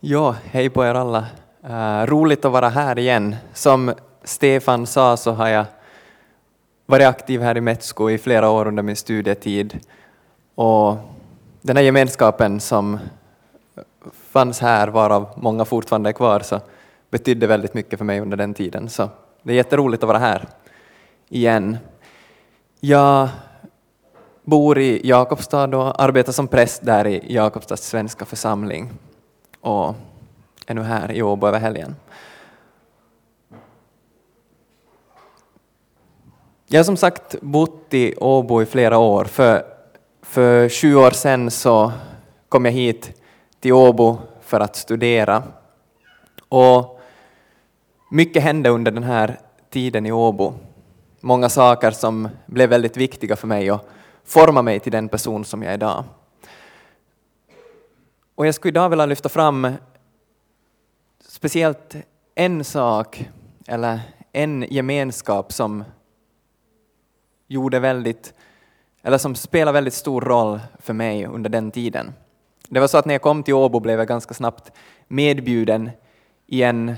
Ja, 0.00 0.34
hej 0.44 0.70
på 0.70 0.84
er 0.84 0.94
alla. 0.94 1.26
Uh, 1.64 2.06
roligt 2.06 2.44
att 2.44 2.52
vara 2.52 2.68
här 2.68 2.98
igen. 2.98 3.36
Som 3.52 3.92
Stefan 4.24 4.86
sa 4.86 5.16
så 5.16 5.32
har 5.32 5.48
jag 5.48 5.64
varit 6.86 7.06
aktiv 7.06 7.42
här 7.42 7.56
i 7.56 7.60
Metsko 7.60 8.10
i 8.10 8.18
flera 8.18 8.50
år 8.50 8.68
under 8.68 8.82
min 8.82 8.96
studietid. 8.96 9.78
Och 10.54 10.96
den 11.62 11.76
här 11.76 11.84
gemenskapen 11.84 12.60
som 12.60 12.98
fanns 14.12 14.60
här, 14.60 14.88
varav 14.88 15.28
många 15.36 15.64
fortfarande 15.64 16.10
är 16.10 16.12
kvar, 16.12 16.40
så 16.40 16.60
betydde 17.10 17.46
väldigt 17.46 17.74
mycket 17.74 17.98
för 17.98 18.04
mig 18.04 18.20
under 18.20 18.36
den 18.36 18.54
tiden. 18.54 18.88
Så 18.88 19.08
det 19.42 19.52
är 19.52 19.56
jätteroligt 19.56 20.02
att 20.02 20.08
vara 20.08 20.18
här 20.18 20.48
igen. 21.28 21.76
Jag 22.80 23.28
bor 24.44 24.78
i 24.78 25.00
Jakobstad 25.08 25.76
och 25.76 26.02
arbetar 26.02 26.32
som 26.32 26.48
präst 26.48 26.84
där 26.84 27.06
i 27.06 27.34
Jakobstads 27.34 27.88
svenska 27.88 28.24
församling 28.24 28.90
och 29.66 29.94
är 30.66 30.74
nu 30.74 30.82
här 30.82 31.12
i 31.12 31.22
Åbo 31.22 31.46
över 31.46 31.58
helgen. 31.58 31.96
Jag 36.66 36.78
har 36.78 36.84
som 36.84 36.96
sagt 36.96 37.40
bott 37.40 37.94
i 37.94 38.14
Åbo 38.16 38.62
i 38.62 38.66
flera 38.66 38.98
år. 38.98 39.24
För, 39.24 39.64
för 40.22 40.68
sju 40.68 40.96
år 40.96 41.10
sedan 41.10 41.50
så 41.50 41.92
kom 42.48 42.64
jag 42.64 42.72
hit 42.72 43.22
till 43.60 43.72
Åbo 43.72 44.18
för 44.40 44.60
att 44.60 44.76
studera. 44.76 45.42
Och 46.48 47.00
mycket 48.10 48.42
hände 48.42 48.70
under 48.70 48.90
den 48.90 49.04
här 49.04 49.40
tiden 49.70 50.06
i 50.06 50.12
Åbo. 50.12 50.54
Många 51.20 51.48
saker 51.48 51.90
som 51.90 52.28
blev 52.46 52.70
väldigt 52.70 52.96
viktiga 52.96 53.36
för 53.36 53.46
mig 53.46 53.72
och 53.72 53.88
formade 54.24 54.64
mig 54.64 54.80
till 54.80 54.92
den 54.92 55.08
person 55.08 55.44
som 55.44 55.62
jag 55.62 55.70
är 55.70 55.76
idag. 55.76 56.04
Och 58.36 58.46
jag 58.46 58.54
skulle 58.54 58.70
idag 58.70 58.88
vilja 58.88 59.06
lyfta 59.06 59.28
fram 59.28 59.68
speciellt 61.20 61.96
en 62.34 62.64
sak, 62.64 63.30
eller 63.66 64.00
en 64.32 64.66
gemenskap 64.70 65.52
som 65.52 65.84
gjorde 67.46 67.78
väldigt, 67.78 68.34
eller 69.02 69.18
som 69.18 69.34
spelade 69.34 69.72
väldigt 69.72 69.94
stor 69.94 70.20
roll 70.20 70.60
för 70.78 70.92
mig 70.92 71.26
under 71.26 71.50
den 71.50 71.70
tiden. 71.70 72.12
Det 72.68 72.80
var 72.80 72.86
så 72.86 72.98
att 72.98 73.04
när 73.04 73.14
jag 73.14 73.22
kom 73.22 73.42
till 73.42 73.54
Åbo 73.54 73.80
blev 73.80 73.98
jag 73.98 74.08
ganska 74.08 74.34
snabbt 74.34 74.72
medbjuden 75.08 75.90
i 76.46 76.62
en 76.62 76.94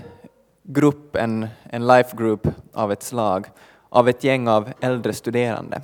grupp, 0.63 1.17
en, 1.17 1.49
en 1.63 1.87
life 1.87 2.17
group 2.17 2.49
av 2.73 2.93
ett 2.93 3.03
slag, 3.03 3.47
av 3.89 4.09
ett 4.09 4.25
gäng 4.25 4.49
av 4.49 4.73
äldre 4.81 5.13
studerande. 5.13 5.83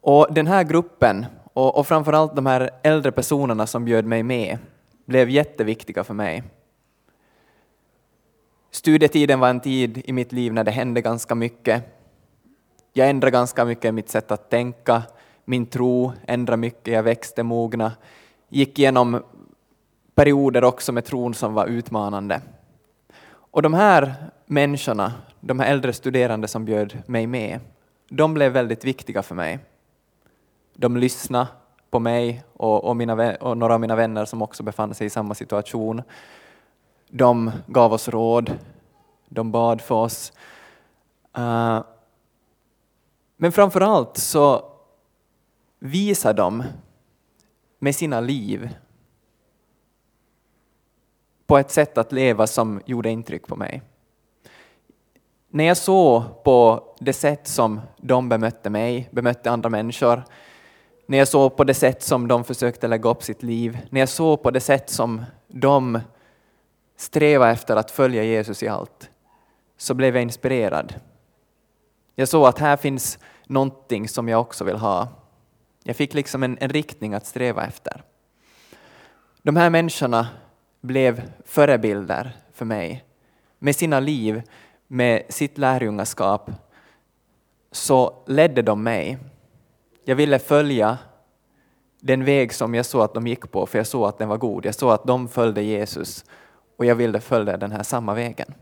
Och 0.00 0.34
den 0.34 0.46
här 0.46 0.64
gruppen 0.64 1.26
och, 1.54 1.78
och 1.78 1.86
framförallt 1.86 2.36
de 2.36 2.46
här 2.46 2.70
äldre 2.82 3.12
personerna 3.12 3.66
som 3.66 3.84
bjöd 3.84 4.04
mig 4.04 4.22
med 4.22 4.58
blev 5.06 5.30
jätteviktiga 5.30 6.04
för 6.04 6.14
mig. 6.14 6.42
Studietiden 8.70 9.40
var 9.40 9.48
en 9.48 9.60
tid 9.60 10.02
i 10.04 10.12
mitt 10.12 10.32
liv 10.32 10.52
när 10.52 10.64
det 10.64 10.70
hände 10.70 11.00
ganska 11.00 11.34
mycket. 11.34 11.84
Jag 12.92 13.10
ändrade 13.10 13.30
ganska 13.30 13.64
mycket 13.64 13.84
i 13.84 13.92
mitt 13.92 14.08
sätt 14.08 14.30
att 14.30 14.50
tänka, 14.50 15.02
min 15.44 15.66
tro 15.66 16.12
ändrade 16.26 16.56
mycket, 16.56 16.94
jag 16.94 17.02
växte, 17.02 17.42
mogna, 17.42 17.92
gick 18.48 18.78
igenom 18.78 19.22
perioder 20.14 20.64
också 20.64 20.92
med 20.92 21.04
tron 21.04 21.34
som 21.34 21.54
var 21.54 21.66
utmanande. 21.66 22.40
Och 23.26 23.62
de 23.62 23.74
här 23.74 24.14
människorna, 24.46 25.12
de 25.40 25.60
här 25.60 25.70
äldre 25.72 25.92
studerande 25.92 26.48
som 26.48 26.64
bjöd 26.64 27.02
mig 27.06 27.26
med, 27.26 27.60
de 28.08 28.34
blev 28.34 28.52
väldigt 28.52 28.84
viktiga 28.84 29.22
för 29.22 29.34
mig. 29.34 29.58
De 30.74 30.96
lyssnade 30.96 31.46
på 31.90 31.98
mig 31.98 32.44
och, 32.52 32.84
och, 32.84 32.96
mina, 32.96 33.36
och 33.36 33.56
några 33.58 33.74
av 33.74 33.80
mina 33.80 33.96
vänner 33.96 34.24
som 34.24 34.42
också 34.42 34.62
befann 34.62 34.94
sig 34.94 35.06
i 35.06 35.10
samma 35.10 35.34
situation. 35.34 36.02
De 37.08 37.50
gav 37.66 37.92
oss 37.92 38.08
råd, 38.08 38.58
de 39.28 39.52
bad 39.52 39.80
för 39.80 39.94
oss. 39.94 40.32
Uh, 41.38 41.82
men 43.36 43.52
framför 43.52 43.80
allt 43.80 44.16
så 44.16 44.72
visar 45.78 46.34
de 46.34 46.62
med 47.78 47.94
sina 47.94 48.20
liv 48.20 48.76
på 51.46 51.58
ett 51.58 51.70
sätt 51.70 51.98
att 51.98 52.12
leva 52.12 52.46
som 52.46 52.80
gjorde 52.86 53.10
intryck 53.10 53.46
på 53.46 53.56
mig. 53.56 53.82
När 55.48 55.64
jag 55.64 55.76
såg 55.76 56.44
på 56.44 56.84
det 56.98 57.12
sätt 57.12 57.48
som 57.48 57.80
de 57.96 58.28
bemötte 58.28 58.70
mig, 58.70 59.08
bemötte 59.10 59.50
andra 59.50 59.68
människor, 59.68 60.22
när 61.06 61.18
jag 61.18 61.28
såg 61.28 61.56
på 61.56 61.64
det 61.64 61.74
sätt 61.74 62.02
som 62.02 62.28
de 62.28 62.44
försökte 62.44 62.88
lägga 62.88 63.10
upp 63.10 63.22
sitt 63.22 63.42
liv, 63.42 63.78
när 63.90 64.00
jag 64.00 64.08
såg 64.08 64.42
på 64.42 64.50
det 64.50 64.60
sätt 64.60 64.90
som 64.90 65.24
de 65.48 66.00
strävade 66.96 67.52
efter 67.52 67.76
att 67.76 67.90
följa 67.90 68.24
Jesus 68.24 68.62
i 68.62 68.68
allt, 68.68 69.10
så 69.76 69.94
blev 69.94 70.14
jag 70.14 70.22
inspirerad. 70.22 70.94
Jag 72.14 72.28
såg 72.28 72.46
att 72.46 72.58
här 72.58 72.76
finns 72.76 73.18
någonting 73.46 74.08
som 74.08 74.28
jag 74.28 74.40
också 74.40 74.64
vill 74.64 74.76
ha. 74.76 75.08
Jag 75.82 75.96
fick 75.96 76.14
liksom 76.14 76.42
en, 76.42 76.58
en 76.60 76.68
riktning 76.68 77.14
att 77.14 77.26
sträva 77.26 77.66
efter. 77.66 78.02
De 79.42 79.56
här 79.56 79.70
människorna 79.70 80.28
blev 80.80 81.22
förebilder 81.44 82.32
för 82.52 82.64
mig. 82.64 83.04
Med 83.58 83.76
sina 83.76 84.00
liv, 84.00 84.42
med 84.86 85.22
sitt 85.28 85.58
lärjungaskap, 85.58 86.50
så 87.72 88.22
ledde 88.26 88.62
de 88.62 88.82
mig 88.82 89.18
jag 90.04 90.16
ville 90.16 90.38
följa 90.38 90.98
den 92.00 92.24
väg 92.24 92.54
som 92.54 92.74
jag 92.74 92.86
såg 92.86 93.02
att 93.02 93.14
de 93.14 93.26
gick 93.26 93.50
på, 93.50 93.66
för 93.66 93.78
jag 93.78 93.86
såg 93.86 94.08
att 94.08 94.18
den 94.18 94.28
var 94.28 94.36
god. 94.36 94.66
Jag 94.66 94.74
såg 94.74 94.90
att 94.90 95.04
de 95.04 95.28
följde 95.28 95.62
Jesus 95.62 96.24
och 96.76 96.84
jag 96.84 96.94
ville 96.94 97.20
följa 97.20 97.56
den 97.56 97.72
här 97.72 97.82
samma 97.82 98.14
vägen. 98.14 98.54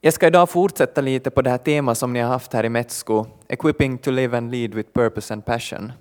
Jag 0.00 0.12
ska 0.12 0.26
idag 0.26 0.50
fortsätta 0.50 1.00
lite 1.00 1.30
på 1.30 1.42
det 1.42 1.50
här 1.50 1.58
temat 1.58 1.98
som 1.98 2.12
ni 2.12 2.20
har 2.20 2.28
haft 2.28 2.52
här 2.52 2.64
i 2.64 2.68
Metsko, 2.68 3.26
Equipping 3.48 3.98
to 3.98 4.10
live 4.10 4.38
and 4.38 4.50
lead 4.50 4.74
with 4.74 4.90
purpose 4.92 5.34
and 5.34 5.44
passion, 5.44 5.92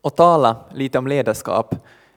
och 0.00 0.16
tala 0.16 0.56
lite 0.74 0.98
om 0.98 1.06
ledarskap, 1.06 1.74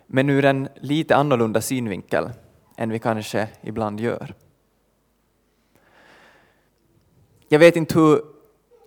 men 0.08 0.30
ur 0.30 0.46
en 0.46 0.70
lite 0.76 1.16
annorlunda 1.16 1.62
synvinkel 1.62 2.30
än 2.78 2.90
vi 2.90 3.00
kanske 3.00 3.48
ibland 3.62 4.00
gör. 4.00 4.34
Jag 7.48 7.60
vet 7.60 7.76
inte 7.76 8.00
hur 8.00 8.22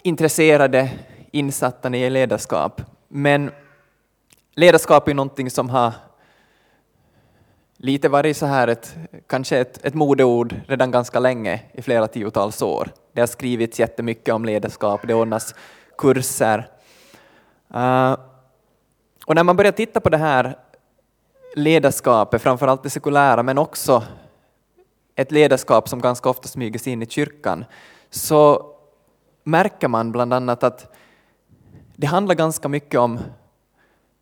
intresserade, 0.03 0.91
insatta 1.31 1.97
i 1.97 2.11
ledarskap. 2.11 2.83
Men 3.09 3.51
ledarskap 4.55 5.09
är 5.09 5.15
någonting 5.15 5.51
som 5.51 5.71
har 5.71 5.93
lite 7.77 8.09
varit 8.09 8.37
så 8.37 8.47
här 8.47 8.69
ett, 8.69 8.97
kanske 9.27 9.59
ett, 9.59 9.85
ett 9.85 9.95
modeord 9.95 10.55
redan 10.67 10.91
ganska 10.91 11.21
länge, 11.21 11.62
i 11.73 11.83
flera 11.83 12.09
tiotals 12.09 12.62
år. 12.62 12.89
Det 13.12 13.21
har 13.21 13.27
skrivits 13.27 13.81
jättemycket 13.81 14.35
om 14.35 14.45
ledarskap, 14.45 15.01
det 15.07 15.15
ordnas 15.15 15.55
kurser. 15.99 16.69
Uh, 17.75 18.17
och 19.27 19.35
när 19.35 19.45
man 19.45 19.57
börjar 19.57 19.73
titta 19.73 20.01
på 20.01 20.09
det 20.09 20.17
här 20.17 20.59
ledarskapet, 21.57 22.43
framförallt 22.43 22.83
det 22.83 22.91
sekulära, 22.91 23.43
men 23.43 23.59
också 23.59 24.03
ett 25.15 25.33
ledarskap 25.33 25.89
som 25.89 26.01
ganska 26.01 26.31
ofta 26.31 26.49
smyger 26.49 26.79
sig 26.79 26.93
in 26.93 27.03
i 27.03 27.07
kyrkan, 27.07 27.65
så 28.11 28.72
märker 29.45 29.89
man 29.89 30.13
bland 30.13 30.33
annat 30.33 30.63
att 30.63 30.95
det 31.97 32.07
handlar 32.07 32.35
ganska 32.35 32.69
mycket 32.69 33.01
om 33.01 33.19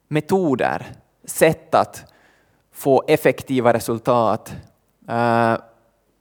metoder, 0.09 0.87
sätt 1.25 1.75
att 1.75 2.05
få 2.73 3.05
effektiva 3.07 3.73
resultat, 3.73 4.55
uh, 5.11 5.57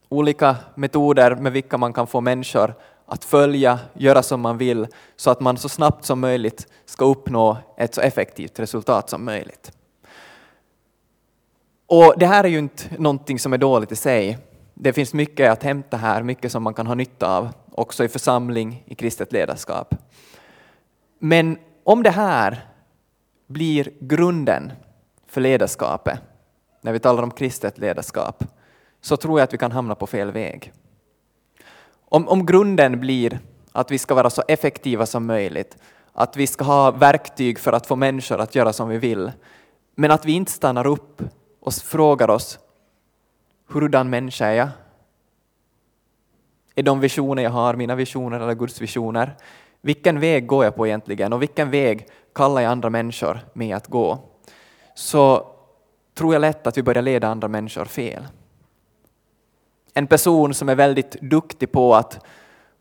olika 0.09 0.55
metoder 0.75 1.35
med 1.35 1.51
vilka 1.51 1.77
man 1.77 1.93
kan 1.93 2.07
få 2.07 2.21
människor 2.21 2.73
att 3.05 3.25
följa, 3.25 3.79
göra 3.93 4.23
som 4.23 4.41
man 4.41 4.57
vill, 4.57 4.87
så 5.15 5.31
att 5.31 5.39
man 5.39 5.57
så 5.57 5.69
snabbt 5.69 6.05
som 6.05 6.19
möjligt 6.19 6.67
ska 6.85 7.05
uppnå 7.05 7.57
ett 7.77 7.95
så 7.95 8.01
effektivt 8.01 8.59
resultat 8.59 9.09
som 9.09 9.25
möjligt. 9.25 9.71
Och 11.87 12.13
det 12.17 12.25
här 12.25 12.43
är 12.43 12.47
ju 12.47 12.59
inte 12.59 12.83
någonting 12.97 13.39
som 13.39 13.53
är 13.53 13.57
dåligt 13.57 13.91
i 13.91 13.95
sig. 13.95 14.37
Det 14.73 14.93
finns 14.93 15.13
mycket 15.13 15.51
att 15.51 15.63
hämta 15.63 15.97
här, 15.97 16.23
mycket 16.23 16.51
som 16.51 16.63
man 16.63 16.73
kan 16.73 16.87
ha 16.87 16.95
nytta 16.95 17.37
av 17.37 17.49
också 17.79 18.03
i 18.03 18.07
församling, 18.07 18.83
i 18.85 18.95
kristet 18.95 19.31
ledarskap. 19.31 19.95
Men 21.19 21.57
om 21.83 22.03
det 22.03 22.09
här 22.09 22.65
blir 23.47 23.91
grunden 23.99 24.71
för 25.27 25.41
ledarskapet, 25.41 26.19
när 26.81 26.93
vi 26.93 26.99
talar 26.99 27.23
om 27.23 27.31
kristet 27.31 27.77
ledarskap, 27.77 28.43
så 29.01 29.17
tror 29.17 29.39
jag 29.39 29.43
att 29.43 29.53
vi 29.53 29.57
kan 29.57 29.71
hamna 29.71 29.95
på 29.95 30.07
fel 30.07 30.31
väg. 30.31 30.73
Om, 32.05 32.27
om 32.27 32.45
grunden 32.45 32.99
blir 32.99 33.39
att 33.71 33.91
vi 33.91 33.97
ska 33.97 34.15
vara 34.15 34.29
så 34.29 34.43
effektiva 34.47 35.05
som 35.05 35.25
möjligt, 35.25 35.77
att 36.13 36.37
vi 36.37 36.47
ska 36.47 36.63
ha 36.63 36.91
verktyg 36.91 37.59
för 37.59 37.73
att 37.73 37.87
få 37.87 37.95
människor 37.95 38.39
att 38.39 38.55
göra 38.55 38.73
som 38.73 38.89
vi 38.89 38.97
vill, 38.97 39.31
men 39.95 40.11
att 40.11 40.25
vi 40.25 40.31
inte 40.31 40.51
stannar 40.51 40.87
upp 40.87 41.21
och 41.59 41.73
frågar 41.73 42.29
oss, 42.29 42.59
hurdan 43.67 44.09
människa 44.09 44.45
är 44.45 44.53
jag? 44.53 44.69
Är 46.79 46.83
de 46.83 46.99
visioner 46.99 47.43
jag 47.43 47.49
har 47.49 47.73
mina 47.73 47.95
visioner 47.95 48.39
eller 48.39 48.55
Guds 48.55 48.81
visioner? 48.81 49.35
Vilken 49.81 50.19
väg 50.19 50.47
går 50.47 50.63
jag 50.63 50.75
på 50.75 50.87
egentligen 50.87 51.33
och 51.33 51.41
vilken 51.41 51.71
väg 51.71 52.07
kallar 52.33 52.61
jag 52.61 52.71
andra 52.71 52.89
människor 52.89 53.39
med 53.53 53.75
att 53.75 53.87
gå? 53.87 54.29
så 54.99 55.47
tror 56.13 56.33
jag 56.33 56.41
lätt 56.41 56.67
att 56.67 56.77
vi 56.77 56.83
börjar 56.83 57.01
leda 57.01 57.27
andra 57.27 57.47
människor 57.47 57.85
fel. 57.85 58.27
En 59.93 60.07
person 60.07 60.53
som 60.53 60.69
är 60.69 60.75
väldigt 60.75 61.11
duktig 61.21 61.71
på 61.71 61.95
att 61.95 62.25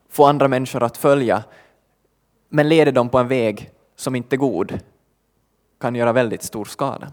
få 0.08 0.24
andra 0.24 0.48
människor 0.48 0.82
att 0.82 0.96
följa, 0.96 1.44
men 2.48 2.68
leder 2.68 2.92
dem 2.92 3.08
på 3.08 3.18
en 3.18 3.28
väg 3.28 3.70
som 3.96 4.14
inte 4.14 4.36
är 4.36 4.38
god, 4.38 4.80
kan 5.80 5.94
göra 5.94 6.12
väldigt 6.12 6.42
stor 6.42 6.64
skada. 6.64 7.12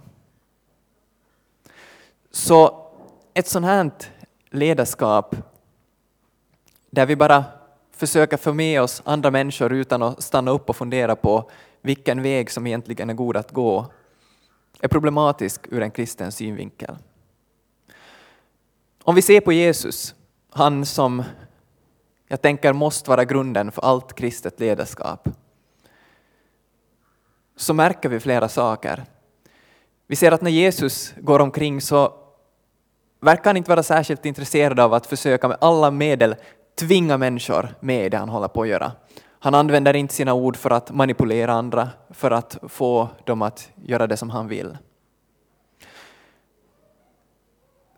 Så 2.32 2.88
ett 3.34 3.48
sånt 3.48 3.66
här 3.66 3.92
ledarskap 4.50 5.36
där 6.95 7.06
vi 7.06 7.15
bara 7.15 7.44
försöker 7.92 8.38
få 8.38 8.53
med 8.53 8.81
oss 8.81 9.01
andra 9.06 9.31
människor 9.31 9.74
utan 9.74 10.03
att 10.03 10.24
stanna 10.24 10.51
upp 10.51 10.69
och 10.69 10.75
fundera 10.75 11.15
på 11.15 11.50
vilken 11.81 12.21
väg 12.21 12.51
som 12.51 12.68
egentligen 12.68 13.09
är 13.09 13.13
god 13.13 13.38
att 13.38 13.51
gå, 13.51 13.86
är 14.80 14.88
problematisk 14.88 15.68
ur 15.71 15.81
en 15.81 15.92
kristen 15.92 16.31
synvinkel. 16.31 16.95
Om 19.03 19.15
vi 19.15 19.21
ser 19.21 19.42
på 19.42 19.51
Jesus, 19.51 20.15
han 20.50 20.86
som 20.86 21.24
jag 22.27 22.42
tänker 22.42 22.74
måste 22.74 23.09
vara 23.09 23.25
grunden 23.25 23.71
för 23.71 23.81
allt 23.81 24.13
kristet 24.13 24.59
ledarskap, 24.59 25.30
så 27.56 27.74
märker 27.74 28.09
vi 28.09 28.19
flera 28.19 28.50
saker. 28.50 29.03
Vi 30.07 30.15
ser 30.15 30.31
att 30.31 30.41
när 30.41 30.51
Jesus 30.51 31.13
går 31.18 31.39
omkring 31.39 31.81
så 31.81 32.13
verkar 33.21 33.50
han 33.50 33.57
inte 33.57 33.69
vara 33.69 33.83
särskilt 33.83 34.25
intresserad 34.25 34.80
av 34.80 34.94
att 34.94 35.06
försöka 35.06 35.48
med 35.48 35.57
alla 35.62 35.91
medel 35.91 36.36
tvinga 36.75 37.18
människor 37.18 37.75
med 37.80 38.06
i 38.06 38.10
det 38.10 38.18
han 38.18 38.30
håller 38.30 38.48
på 38.48 38.62
att 38.62 38.68
göra. 38.68 38.92
Han 39.39 39.56
använder 39.56 39.95
inte 39.95 40.13
sina 40.13 40.33
ord 40.33 40.57
för 40.57 40.69
att 40.69 40.92
manipulera 40.92 41.54
andra, 41.54 41.89
för 42.10 42.31
att 42.31 42.57
få 42.68 43.10
dem 43.24 43.42
att 43.42 43.69
göra 43.75 44.07
det 44.07 44.18
som 44.18 44.30
han 44.30 44.48
vill. 44.48 44.77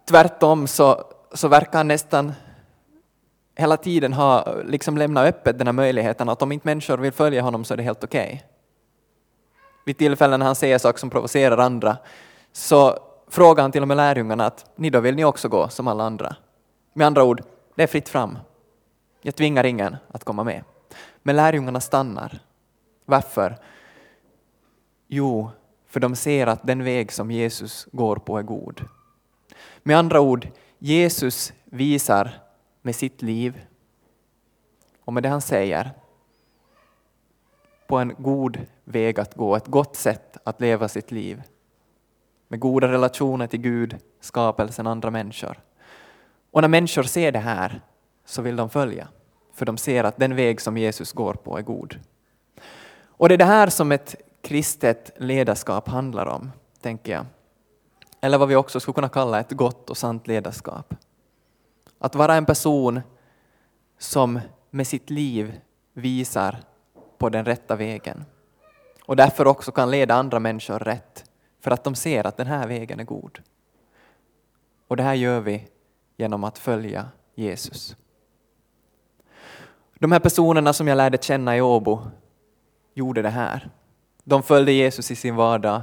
Tvärtom 0.10 0.68
så, 0.68 1.04
så 1.34 1.48
verkar 1.48 1.80
han 1.80 1.88
nästan 1.88 2.34
hela 3.56 3.78
tiden 3.78 4.14
ha 4.14 4.56
liksom 4.66 4.98
lämnat 4.98 5.28
öppet 5.28 5.58
den 5.58 5.68
här 5.68 5.74
möjligheten 5.74 6.30
att 6.30 6.42
om 6.42 6.52
inte 6.52 6.68
människor 6.68 6.98
vill 6.98 7.12
följa 7.12 7.42
honom 7.42 7.64
så 7.66 7.74
är 7.74 7.78
det 7.78 7.84
helt 7.84 8.04
okej. 8.04 8.26
Okay. 8.26 8.40
Vid 9.86 9.98
tillfällen 9.98 10.40
när 10.40 10.46
han 10.46 10.56
säger 10.56 10.78
saker 10.78 11.00
som 11.00 11.10
provocerar 11.10 11.58
andra 11.58 11.98
så 12.52 13.00
frågar 13.28 13.62
han 13.62 13.72
till 13.72 13.82
och 13.82 13.88
med 13.88 13.98
lärjungarna 13.98 14.46
att 14.46 14.66
ni 14.76 14.90
då 14.90 15.00
vill 15.00 15.16
ni 15.16 15.26
också 15.26 15.50
gå 15.50 15.70
som 15.70 15.88
alla 15.88 16.04
andra. 16.04 16.36
Med 16.94 17.08
andra 17.08 17.24
ord, 17.24 17.42
det 17.76 17.84
är 17.84 17.88
fritt 17.88 18.10
fram. 18.10 18.38
Jag 19.22 19.36
tvingar 19.36 19.64
ingen 19.64 19.98
att 20.08 20.24
komma 20.24 20.44
med. 20.44 20.64
Men 21.24 21.36
lärjungarna 21.36 21.80
stannar. 21.80 22.40
Varför? 23.06 23.58
Jo, 25.08 25.52
för 25.88 26.00
de 26.00 26.16
ser 26.16 26.48
att 26.48 26.68
den 26.68 26.84
väg 26.84 27.12
som 27.12 27.32
Jesus 27.32 27.88
går 27.92 28.16
på 28.16 28.38
är 28.38 28.44
god. 28.44 28.86
Med 29.84 29.98
andra 29.98 30.22
ord, 30.22 30.48
Jesus 30.80 31.54
visar 31.66 32.32
med 32.82 32.96
sitt 32.96 33.22
liv 33.22 33.66
och 35.06 35.14
med 35.14 35.24
det 35.24 35.30
han 35.30 35.42
säger 35.42 35.92
på 37.88 37.98
en 37.98 38.16
god 38.18 38.60
väg 38.84 39.20
att 39.20 39.36
gå, 39.36 39.56
ett 39.56 39.68
gott 39.68 39.96
sätt 39.96 40.38
att 40.44 40.62
leva 40.62 40.88
sitt 40.88 41.12
liv 41.12 41.44
med 42.48 42.60
goda 42.60 42.88
relationer 42.88 43.48
till 43.48 43.62
Gud, 43.62 43.98
skapelsen, 44.20 44.88
andra 44.88 45.12
människor. 45.12 45.60
Och 46.52 46.62
när 46.62 46.68
människor 46.68 47.04
ser 47.04 47.32
det 47.32 47.40
här 47.40 47.82
så 48.28 48.42
vill 48.42 48.56
de 48.56 48.70
följa, 48.70 49.08
för 49.54 49.66
de 49.66 49.78
ser 49.78 50.04
att 50.04 50.18
den 50.18 50.36
väg 50.36 50.62
som 50.62 50.78
Jesus 50.78 51.12
går 51.14 51.34
på 51.34 51.58
är 51.58 51.62
god. 51.62 52.00
Och 53.06 53.30
det 53.30 53.36
är 53.36 53.38
det 53.38 53.46
här 53.46 53.68
som 53.68 53.92
ett 53.92 54.16
kristet 54.42 55.12
ledarskap 55.18 55.88
handlar 55.88 56.26
om, 56.26 56.52
tänker 56.82 57.12
jag. 57.12 57.26
Eller 58.22 58.38
vad 58.38 58.48
vi 58.48 58.56
också 58.56 58.80
skulle 58.80 58.94
kunna 58.94 59.10
kalla 59.10 59.40
ett 59.40 59.52
gott 59.52 59.90
och 59.90 59.98
sant 59.98 60.28
ledarskap. 60.28 60.94
Att 62.00 62.16
vara 62.16 62.36
en 62.36 62.46
person 62.46 63.02
som 63.98 64.40
med 64.70 64.88
sitt 64.88 65.10
liv 65.10 65.60
visar 65.94 66.58
på 67.18 67.30
den 67.30 67.46
rätta 67.46 67.76
vägen 67.76 68.26
och 69.06 69.16
därför 69.16 69.48
också 69.48 69.72
kan 69.72 69.92
leda 69.92 70.16
andra 70.16 70.40
människor 70.40 70.80
rätt 70.80 71.32
för 71.60 71.72
att 71.72 71.84
de 71.84 71.96
ser 71.96 72.28
att 72.28 72.38
den 72.38 72.48
här 72.48 72.68
vägen 72.68 73.00
är 73.00 73.04
god. 73.04 73.40
Och 74.88 74.98
det 74.98 75.04
här 75.04 75.14
gör 75.14 75.40
vi 75.40 75.68
genom 76.18 76.44
att 76.44 76.58
följa 76.58 77.08
Jesus. 77.36 77.96
De 80.00 80.12
här 80.12 80.20
personerna 80.20 80.74
som 80.74 80.88
jag 80.88 80.96
lärde 80.96 81.18
känna 81.22 81.58
i 81.58 81.62
Åbo 81.62 82.00
gjorde 82.94 83.22
det 83.22 83.30
här. 83.30 83.70
De 84.24 84.44
följde 84.44 84.72
Jesus 84.72 85.12
i 85.12 85.16
sin 85.16 85.36
vardag 85.36 85.82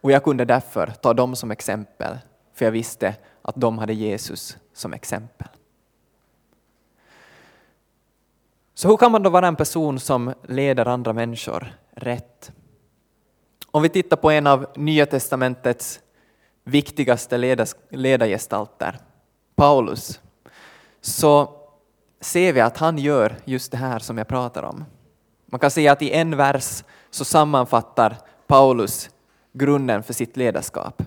och 0.00 0.10
jag 0.10 0.24
kunde 0.24 0.44
därför 0.44 0.86
ta 0.86 1.14
dem 1.14 1.36
som 1.36 1.50
exempel, 1.50 2.18
för 2.54 2.64
jag 2.64 2.72
visste 2.72 3.14
att 3.42 3.54
de 3.56 3.78
hade 3.78 3.92
Jesus 3.92 4.56
som 4.72 4.92
exempel. 4.92 5.48
Så 8.74 8.88
hur 8.88 8.96
kan 8.96 9.12
man 9.12 9.22
då 9.22 9.30
vara 9.30 9.46
en 9.46 9.56
person 9.56 10.00
som 10.00 10.34
leder 10.42 10.86
andra 10.86 11.12
människor 11.12 11.74
rätt? 11.90 12.52
Om 13.70 13.82
vi 13.82 13.88
tittar 13.88 14.16
på 14.16 14.30
en 14.30 14.46
av 14.46 14.66
Nya 14.76 15.06
testamentets 15.06 16.00
viktigaste 16.64 17.38
ledargestalter, 17.90 18.98
Paulus, 19.54 20.20
så 21.00 21.59
ser 22.20 22.52
vi 22.52 22.60
att 22.60 22.76
han 22.76 22.98
gör 22.98 23.36
just 23.44 23.70
det 23.70 23.76
här 23.76 23.98
som 23.98 24.18
jag 24.18 24.28
pratar 24.28 24.62
om. 24.62 24.84
Man 25.46 25.60
kan 25.60 25.70
säga 25.70 25.92
att 25.92 26.02
i 26.02 26.12
en 26.12 26.36
vers 26.36 26.84
så 27.10 27.24
sammanfattar 27.24 28.16
Paulus 28.46 29.10
grunden 29.52 30.02
för 30.02 30.12
sitt 30.12 30.36
ledarskap. 30.36 31.02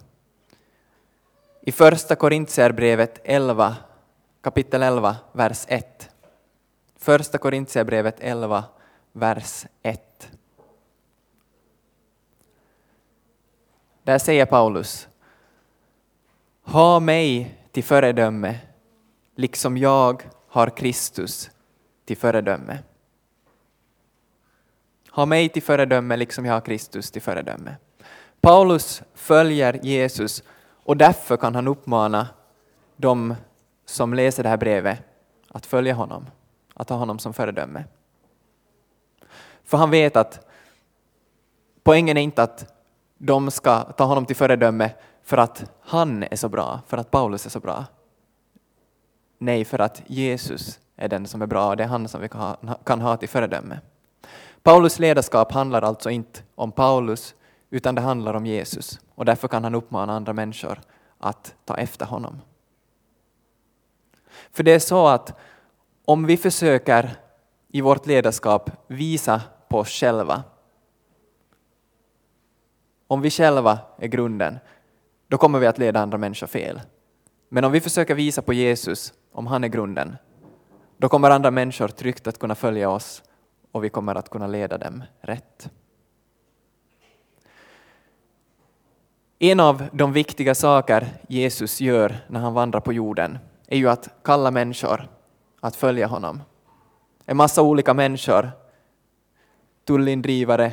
I 1.61 1.71
första 1.71 2.15
Korintierbrevet 2.15 3.21
11, 3.23 3.75
kapitel 4.41 4.83
11, 4.83 5.15
vers 5.31 5.65
1. 5.67 6.09
Första 6.95 7.37
Korintierbrevet 7.37 8.15
11, 8.19 8.63
vers 9.11 9.65
1. 9.81 10.29
Där 14.03 14.17
säger 14.17 14.45
Paulus, 14.45 15.07
ha 16.63 16.99
mig 16.99 17.57
till 17.71 17.83
föredöme, 17.83 18.59
liksom 19.35 19.77
jag 19.77 20.23
har 20.53 20.69
Kristus 20.69 21.51
till 22.05 22.17
föredöme. 22.17 22.79
Ha 25.11 25.25
mig 25.25 25.49
till 25.49 25.63
föredöme, 25.63 26.17
liksom 26.17 26.45
jag 26.45 26.53
har 26.53 26.61
Kristus 26.61 27.11
till 27.11 27.21
föredöme. 27.21 27.75
Paulus 28.41 29.01
följer 29.13 29.79
Jesus 29.83 30.43
och 30.83 30.97
därför 30.97 31.37
kan 31.37 31.55
han 31.55 31.67
uppmana 31.67 32.27
de 32.97 33.35
som 33.85 34.13
läser 34.13 34.43
det 34.43 34.49
här 34.49 34.57
brevet 34.57 34.99
att 35.47 35.65
följa 35.65 35.93
honom, 35.93 36.25
att 36.73 36.89
ha 36.89 36.97
honom 36.97 37.19
som 37.19 37.33
föredöme. 37.33 37.83
För 39.63 39.77
han 39.77 39.89
vet 39.89 40.15
att 40.15 40.47
poängen 41.83 42.17
är 42.17 42.21
inte 42.21 42.43
att 42.43 42.73
de 43.17 43.51
ska 43.51 43.79
ta 43.83 44.03
honom 44.03 44.25
till 44.25 44.35
föredöme 44.35 44.91
för 45.23 45.37
att 45.37 45.71
han 45.81 46.23
är 46.23 46.35
så 46.35 46.49
bra, 46.49 46.81
för 46.87 46.97
att 46.97 47.11
Paulus 47.11 47.45
är 47.45 47.49
så 47.49 47.59
bra. 47.59 47.85
Nej, 49.43 49.65
för 49.65 49.79
att 49.79 50.01
Jesus 50.07 50.79
är 50.95 51.07
den 51.07 51.27
som 51.27 51.41
är 51.41 51.45
bra 51.45 51.69
och 51.69 51.77
det 51.77 51.83
är 51.83 51.87
han 51.87 52.07
som 52.07 52.21
vi 52.21 52.29
kan 52.29 52.41
ha, 52.41 52.75
kan 52.83 53.01
ha 53.01 53.17
till 53.17 53.29
föredöme. 53.29 53.79
Paulus 54.61 54.99
ledarskap 54.99 55.51
handlar 55.51 55.81
alltså 55.81 56.09
inte 56.09 56.39
om 56.55 56.71
Paulus, 56.71 57.35
utan 57.69 57.95
det 57.95 58.01
handlar 58.01 58.33
om 58.33 58.45
Jesus 58.45 58.99
och 59.15 59.25
därför 59.25 59.47
kan 59.47 59.63
han 59.63 59.75
uppmana 59.75 60.13
andra 60.13 60.33
människor 60.33 60.79
att 61.17 61.55
ta 61.65 61.77
efter 61.77 62.05
honom. 62.05 62.41
För 64.51 64.63
det 64.63 64.71
är 64.71 64.79
så 64.79 65.07
att 65.07 65.39
om 66.05 66.25
vi 66.25 66.37
försöker 66.37 67.15
i 67.71 67.81
vårt 67.81 68.05
ledarskap 68.05 68.69
visa 68.87 69.41
på 69.67 69.79
oss 69.79 69.89
själva 69.89 70.43
om 73.07 73.21
vi 73.21 73.29
själva 73.29 73.79
är 73.97 74.07
grunden, 74.07 74.59
då 75.27 75.37
kommer 75.37 75.59
vi 75.59 75.67
att 75.67 75.77
leda 75.77 75.99
andra 75.99 76.17
människor 76.17 76.47
fel. 76.47 76.81
Men 77.49 77.63
om 77.63 77.71
vi 77.71 77.81
försöker 77.81 78.15
visa 78.15 78.41
på 78.41 78.53
Jesus, 78.53 79.13
om 79.33 79.47
han 79.47 79.63
är 79.63 79.67
grunden, 79.67 80.15
då 80.97 81.09
kommer 81.09 81.29
andra 81.29 81.51
människor 81.51 81.87
tryggt 81.87 82.27
att 82.27 82.39
kunna 82.39 82.55
följa 82.55 82.89
oss 82.89 83.23
och 83.71 83.83
vi 83.83 83.89
kommer 83.89 84.15
att 84.15 84.29
kunna 84.29 84.47
leda 84.47 84.77
dem 84.77 85.03
rätt. 85.21 85.69
En 89.39 89.59
av 89.59 89.83
de 89.91 90.13
viktiga 90.13 90.55
saker 90.55 91.07
Jesus 91.27 91.81
gör 91.81 92.15
när 92.27 92.39
han 92.39 92.53
vandrar 92.53 92.79
på 92.79 92.93
jorden 92.93 93.39
är 93.67 93.77
ju 93.77 93.89
att 93.89 94.09
kalla 94.23 94.51
människor 94.51 95.07
att 95.59 95.75
följa 95.75 96.07
honom. 96.07 96.41
En 97.25 97.37
massa 97.37 97.61
olika 97.61 97.93
människor, 97.93 98.51
tullindrivare, 99.85 100.71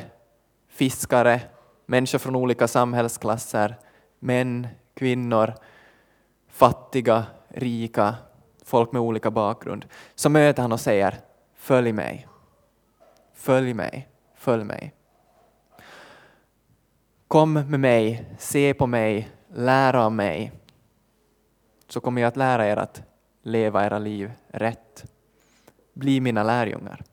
fiskare, 0.67 1.41
människor 1.85 2.19
från 2.19 2.35
olika 2.35 2.67
samhällsklasser, 2.67 3.75
män, 4.19 4.67
kvinnor, 4.93 5.53
fattiga, 6.47 7.25
rika, 7.47 8.15
folk 8.71 8.91
med 8.91 9.01
olika 9.01 9.31
bakgrund. 9.31 9.85
Så 10.15 10.29
möter 10.29 10.61
han 10.61 10.71
och 10.71 10.79
säger 10.79 11.19
följ 11.55 11.91
mig, 11.91 12.27
följ 13.33 13.73
mig, 13.73 14.07
följ 14.35 14.63
mig. 14.63 14.93
Kom 17.27 17.53
med 17.53 17.79
mig, 17.79 18.25
se 18.39 18.73
på 18.73 18.87
mig, 18.87 19.29
lär 19.53 19.95
av 19.95 20.11
mig, 20.11 20.51
så 21.87 21.99
kommer 21.99 22.21
jag 22.21 22.27
att 22.27 22.37
lära 22.37 22.67
er 22.67 22.77
att 22.77 23.01
leva 23.43 23.85
era 23.85 23.99
liv 23.99 24.31
rätt. 24.47 25.05
Bli 25.93 26.19
mina 26.19 26.43
lärjungar. 26.43 27.03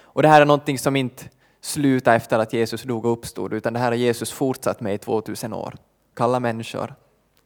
Och 0.00 0.22
det 0.22 0.28
här 0.28 0.40
är 0.40 0.46
någonting 0.46 0.78
som 0.78 0.96
inte 0.96 1.24
slutar 1.60 2.16
efter 2.16 2.38
att 2.38 2.52
Jesus 2.52 2.82
dog 2.82 3.04
och 3.04 3.12
uppstod, 3.12 3.52
utan 3.52 3.72
det 3.72 3.78
här 3.78 3.90
har 3.90 3.96
Jesus 3.96 4.32
fortsatt 4.32 4.80
med 4.80 4.94
i 4.94 4.98
2000 4.98 5.52
år. 5.52 5.76
Kalla 6.14 6.40
människor 6.40 6.94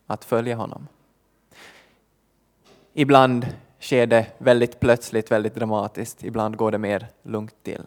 att 0.07 0.25
följa 0.25 0.57
honom. 0.57 0.89
Ibland 2.97 3.47
sker 3.81 4.07
det 4.07 4.27
väldigt 4.39 4.81
plötsligt, 4.81 5.31
väldigt 5.31 5.55
dramatiskt. 5.55 6.25
Ibland 6.25 6.57
går 6.57 6.71
det 6.71 6.79
mer 6.79 7.07
lugnt 7.23 7.63
till. 7.63 7.83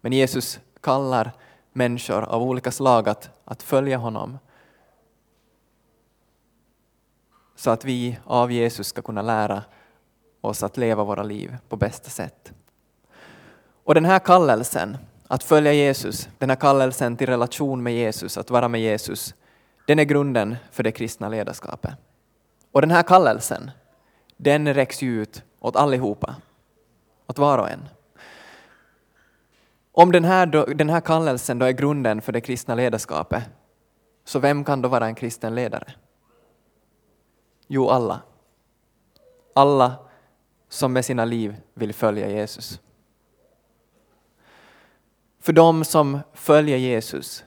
Men 0.00 0.12
Jesus 0.12 0.60
kallar 0.80 1.32
människor 1.72 2.22
av 2.22 2.42
olika 2.42 2.70
slag 2.70 3.08
att, 3.08 3.30
att 3.44 3.62
följa 3.62 3.96
honom. 3.96 4.38
Så 7.56 7.70
att 7.70 7.84
vi 7.84 8.18
av 8.24 8.52
Jesus 8.52 8.86
ska 8.86 9.02
kunna 9.02 9.22
lära 9.22 9.62
oss 10.40 10.62
att 10.62 10.76
leva 10.76 11.04
våra 11.04 11.22
liv 11.22 11.56
på 11.68 11.76
bästa 11.76 12.10
sätt. 12.10 12.52
Och 13.84 13.94
den 13.94 14.04
här 14.04 14.18
kallelsen, 14.18 14.96
att 15.28 15.42
följa 15.42 15.72
Jesus, 15.72 16.28
den 16.38 16.50
här 16.50 16.56
kallelsen 16.56 17.16
till 17.16 17.26
relation 17.26 17.82
med 17.82 17.94
Jesus, 17.94 18.38
att 18.38 18.50
vara 18.50 18.68
med 18.68 18.80
Jesus, 18.80 19.34
den 19.86 19.98
är 19.98 20.04
grunden 20.04 20.56
för 20.70 20.82
det 20.82 20.92
kristna 20.92 21.28
ledarskapet. 21.28 21.94
Och 22.72 22.80
den 22.80 22.90
här 22.90 23.02
kallelsen, 23.02 23.70
den 24.36 24.74
räcks 24.74 25.02
ju 25.02 25.22
ut 25.22 25.44
åt 25.60 25.76
allihopa, 25.76 26.36
åt 27.26 27.38
var 27.38 27.58
och 27.58 27.70
en. 27.70 27.88
Om 29.92 30.12
den 30.12 30.24
här, 30.24 30.46
då, 30.46 30.64
den 30.64 30.90
här 30.90 31.00
kallelsen 31.00 31.58
då 31.58 31.66
är 31.66 31.72
grunden 31.72 32.22
för 32.22 32.32
det 32.32 32.40
kristna 32.40 32.74
ledarskapet, 32.74 33.42
så 34.24 34.38
vem 34.38 34.64
kan 34.64 34.82
då 34.82 34.88
vara 34.88 35.06
en 35.06 35.14
kristen 35.14 35.54
ledare? 35.54 35.94
Jo, 37.66 37.88
alla. 37.88 38.22
Alla 39.54 39.94
som 40.68 40.92
med 40.92 41.04
sina 41.04 41.24
liv 41.24 41.56
vill 41.74 41.92
följa 41.92 42.30
Jesus. 42.30 42.80
För 45.38 45.52
de 45.52 45.84
som 45.84 46.20
följer 46.32 46.76
Jesus, 46.76 47.44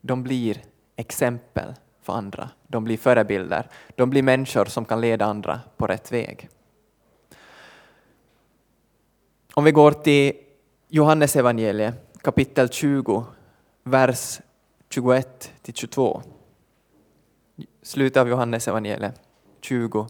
de 0.00 0.22
blir 0.22 0.62
exempel 0.96 1.74
för 2.02 2.12
andra. 2.12 2.50
De 2.66 2.84
blir 2.84 2.96
förebilder. 2.96 3.68
De 3.96 4.10
blir 4.10 4.22
människor 4.22 4.64
som 4.64 4.84
kan 4.84 5.00
leda 5.00 5.24
andra 5.24 5.60
på 5.76 5.86
rätt 5.86 6.12
väg. 6.12 6.48
Om 9.54 9.64
vi 9.64 9.72
går 9.72 9.92
till 9.92 10.32
Johannes 10.88 11.36
evangeliet 11.36 11.94
kapitel 12.22 12.68
20, 12.68 13.24
vers 13.82 14.40
21 14.90 15.52
till 15.62 15.74
22. 15.74 16.22
Slutet 17.82 18.20
av 18.20 18.28
Johannes 18.28 18.68
evangeliet 18.68 19.20
20, 19.60 20.08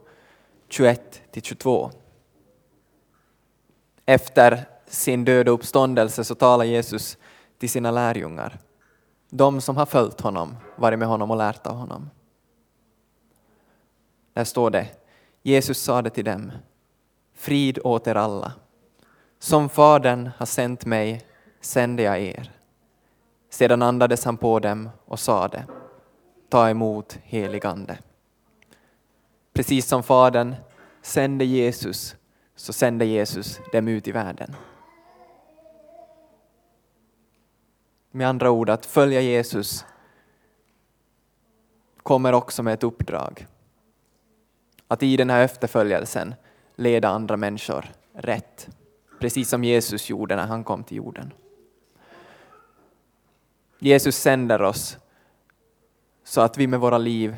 21 0.68 1.22
till 1.30 1.42
22. 1.42 1.90
Efter 4.06 4.64
sin 4.86 5.24
död 5.24 5.48
och 5.48 5.54
uppståndelse 5.54 6.24
så 6.24 6.34
talar 6.34 6.64
Jesus 6.64 7.18
till 7.58 7.70
sina 7.70 7.90
lärjungar. 7.90 8.58
De 9.30 9.60
som 9.60 9.76
har 9.76 9.86
följt 9.86 10.20
honom, 10.20 10.56
varit 10.76 10.98
med 10.98 11.08
honom 11.08 11.30
och 11.30 11.36
lärt 11.36 11.66
av 11.66 11.76
honom. 11.76 12.10
Där 14.32 14.44
står 14.44 14.70
det, 14.70 14.88
Jesus 15.42 15.78
sade 15.78 16.10
till 16.10 16.24
dem, 16.24 16.52
frid 17.34 17.78
åt 17.84 18.06
er 18.06 18.14
alla. 18.14 18.52
Som 19.38 19.68
Fadern 19.68 20.30
har 20.36 20.46
sänt 20.46 20.84
mig 20.84 21.26
sände 21.60 22.02
jag 22.02 22.20
er. 22.20 22.52
Sedan 23.50 23.82
andades 23.82 24.24
han 24.24 24.36
på 24.36 24.58
dem 24.58 24.88
och 25.04 25.20
sade, 25.20 25.64
ta 26.48 26.70
emot 26.70 27.18
helig 27.22 27.66
ande. 27.66 27.98
Precis 29.52 29.86
som 29.86 30.02
Fadern 30.02 30.54
sände 31.02 31.44
Jesus, 31.44 32.16
så 32.56 32.72
sände 32.72 33.04
Jesus 33.04 33.60
dem 33.72 33.88
ut 33.88 34.08
i 34.08 34.12
världen. 34.12 34.54
Med 38.10 38.28
andra 38.28 38.50
ord, 38.50 38.70
att 38.70 38.86
följa 38.86 39.20
Jesus 39.20 39.84
kommer 42.02 42.32
också 42.32 42.62
med 42.62 42.74
ett 42.74 42.82
uppdrag. 42.82 43.46
Att 44.88 45.02
i 45.02 45.16
den 45.16 45.30
här 45.30 45.44
efterföljelsen 45.44 46.34
leda 46.74 47.08
andra 47.08 47.36
människor 47.36 47.84
rätt. 48.12 48.68
Precis 49.20 49.48
som 49.48 49.64
Jesus 49.64 50.10
gjorde 50.10 50.36
när 50.36 50.46
han 50.46 50.64
kom 50.64 50.84
till 50.84 50.96
jorden. 50.96 51.32
Jesus 53.78 54.16
sänder 54.16 54.62
oss 54.62 54.98
så 56.24 56.40
att 56.40 56.58
vi 56.58 56.66
med 56.66 56.80
våra 56.80 56.98
liv 56.98 57.36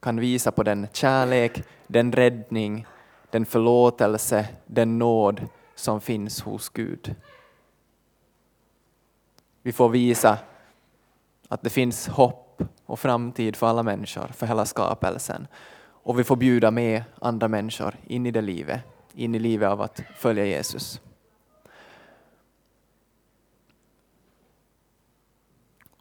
kan 0.00 0.20
visa 0.20 0.52
på 0.52 0.62
den 0.62 0.86
kärlek, 0.92 1.62
den 1.86 2.12
räddning, 2.12 2.86
den 3.30 3.46
förlåtelse, 3.46 4.48
den 4.66 4.98
nåd 4.98 5.46
som 5.74 6.00
finns 6.00 6.42
hos 6.42 6.68
Gud. 6.68 7.14
Vi 9.62 9.72
får 9.72 9.88
visa 9.88 10.38
att 11.48 11.62
det 11.62 11.70
finns 11.70 12.08
hopp 12.08 12.62
och 12.86 12.98
framtid 12.98 13.56
för 13.56 13.66
alla 13.66 13.82
människor, 13.82 14.26
för 14.26 14.46
hela 14.46 14.64
skapelsen. 14.64 15.46
Och 15.84 16.18
vi 16.18 16.24
får 16.24 16.36
bjuda 16.36 16.70
med 16.70 17.04
andra 17.20 17.48
människor 17.48 17.94
in 18.06 18.26
i 18.26 18.30
det 18.30 18.40
livet, 18.40 18.80
in 19.14 19.34
i 19.34 19.38
livet 19.38 19.68
av 19.68 19.80
att 19.80 20.02
följa 20.16 20.44
Jesus. 20.44 21.00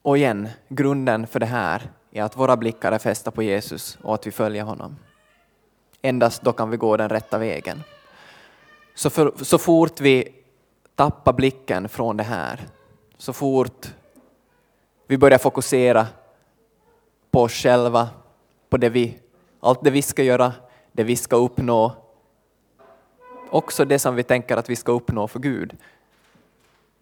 Och 0.01 0.18
igen, 0.18 0.50
grunden 0.68 1.27
för 1.27 1.39
det 1.39 1.46
här 1.46 1.89
är 2.12 2.24
att 2.24 2.38
våra 2.38 2.58
blickar 2.58 2.91
är 2.91 3.00
fästa 3.00 3.32
på 3.32 3.44
Jesus 3.44 3.98
och 4.01 4.13
att 4.13 4.27
vi 4.27 4.32
följer 4.32 4.63
honom. 4.63 4.96
Endast 6.01 6.41
då 6.41 6.53
kan 6.53 6.70
vi 6.70 6.77
gå 6.77 6.98
den 6.98 7.10
rätta 7.10 7.38
vägen. 7.38 7.84
Så, 8.96 9.10
för, 9.10 9.34
så 9.44 9.58
fort 9.58 10.01
vi 10.01 10.30
tappar 10.96 11.34
blicken 11.34 11.89
från 11.89 12.18
det 12.18 12.24
här, 12.24 12.60
så 13.21 13.33
fort 13.33 13.93
vi 15.07 15.17
börjar 15.17 15.37
fokusera 15.37 16.07
på 17.31 17.41
oss 17.41 17.51
själva, 17.51 18.09
på 18.69 18.77
det 18.77 18.89
vi, 18.89 19.19
allt 19.59 19.83
det 19.83 19.89
vi 19.89 20.01
ska 20.01 20.23
göra, 20.23 20.53
det 20.91 21.03
vi 21.03 21.15
ska 21.15 21.35
uppnå, 21.35 21.95
också 23.49 23.85
det 23.85 23.99
som 23.99 24.15
vi 24.15 24.23
tänker 24.23 24.57
att 24.57 24.69
vi 24.69 24.75
ska 24.75 24.91
uppnå 24.91 25.27
för 25.27 25.39
Gud, 25.39 25.77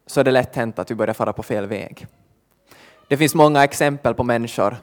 så 0.06 0.20
är 0.20 0.24
det 0.24 0.32
lätt 0.32 0.56
hänt 0.56 0.80
att 0.80 0.92
vi 0.92 0.96
börjar 0.96 1.14
fara 1.14 1.34
på 1.34 1.44
fel 1.44 1.66
väg. 1.66 2.08
Det 3.08 3.18
finns 3.18 3.36
många 3.36 3.64
exempel 3.64 4.14
på 4.14 4.24
människor 4.24 4.78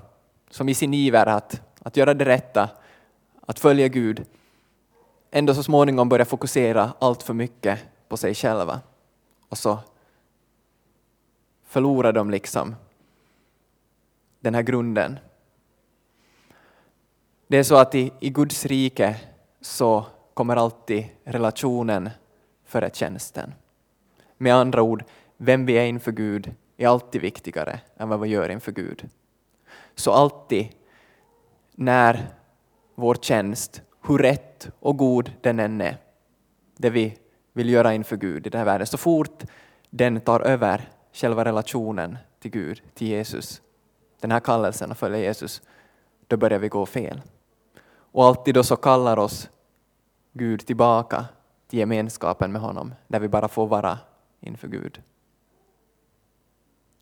som 0.50 0.68
i 0.68 0.74
sin 0.74 0.94
iver 0.94 1.26
att, 1.26 1.60
att 1.82 1.96
göra 1.96 2.14
det 2.14 2.24
rätta, 2.24 2.68
att 3.46 3.58
följa 3.58 3.88
Gud, 3.88 4.24
ändå 5.30 5.54
så 5.54 5.62
småningom 5.62 6.08
börjar 6.08 6.24
fokusera 6.24 6.92
allt 6.98 7.22
för 7.22 7.34
mycket 7.34 7.78
på 8.08 8.16
sig 8.16 8.34
själva. 8.34 8.80
Och 9.48 9.58
så 9.58 9.78
förlorar 11.66 12.12
de 12.12 12.30
liksom 12.30 12.75
den 14.40 14.54
här 14.54 14.62
grunden. 14.62 15.18
Det 17.46 17.58
är 17.58 17.62
så 17.62 17.76
att 17.76 17.94
i, 17.94 18.12
i 18.20 18.30
Guds 18.30 18.66
rike 18.66 19.16
så 19.61 20.06
kommer 20.35 20.56
alltid 20.56 21.06
relationen 21.25 22.11
före 22.64 22.90
tjänsten. 22.92 23.54
Med 24.37 24.54
andra 24.54 24.82
ord, 24.82 25.04
vem 25.37 25.66
vi 25.66 25.73
är 25.73 25.85
inför 25.85 26.12
Gud 26.12 26.54
är 26.76 26.88
alltid 26.88 27.20
viktigare 27.20 27.80
än 27.96 28.08
vad 28.08 28.20
vi 28.20 28.28
gör 28.28 28.49
inför 28.49 28.73
Gud. 28.73 29.08
Så 29.94 30.12
alltid 30.12 30.68
när 31.75 32.26
vår 32.94 33.14
tjänst, 33.14 33.82
hur 34.02 34.18
rätt 34.18 34.68
och 34.80 34.96
god 34.96 35.32
den 35.40 35.61
än 35.61 35.80
är, 35.80 35.96
det 36.76 36.90
vi 36.90 37.18
vill 37.52 37.70
göra 37.70 37.94
inför 37.94 38.16
Gud 38.16 38.46
i 38.46 38.50
den 38.50 38.58
här 38.58 38.64
världen, 38.64 38.87
så 38.87 38.99
fort 38.99 39.42
den 39.90 40.20
tar 40.20 40.40
över 40.40 40.88
själva 41.16 41.44
relationen 41.44 42.18
till 42.38 42.50
Gud, 42.50 42.82
till 42.94 43.06
Jesus, 43.06 43.62
den 44.20 44.30
här 44.30 44.40
kallelsen 44.40 44.90
att 44.90 44.99
följa 44.99 45.18
Jesus, 45.18 45.62
då 46.26 46.37
börjar 46.37 46.58
vi 46.58 46.68
gå 46.68 46.87
fel. 46.87 47.23
Och 47.88 48.25
alltid 48.25 48.54
då 48.54 48.62
så 48.62 48.76
kallar 48.76 49.18
oss 49.18 49.50
Gud 50.32 50.66
tillbaka 50.66 51.25
till 51.66 51.78
gemenskapen 51.78 52.52
med 52.52 52.62
honom, 52.62 52.94
där 53.08 53.20
vi 53.20 53.28
bara 53.28 53.49
får 53.49 53.66
vara 53.66 53.99
inför 54.40 54.68
Gud. 54.68 55.02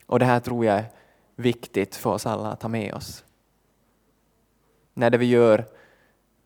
Och 0.07 0.19
det 0.19 0.25
här 0.25 0.41
tror 0.41 0.65
jag 0.65 0.79
är 0.79 0.91
viktigt 1.37 1.97
för 1.97 2.11
oss 2.11 2.27
alla 2.27 2.53
att 2.53 2.63
ha 2.63 2.69
med 2.69 2.95
oss. 2.95 3.25
När 4.95 5.11
det 5.11 5.19
vi 5.19 5.27
gör 5.27 5.65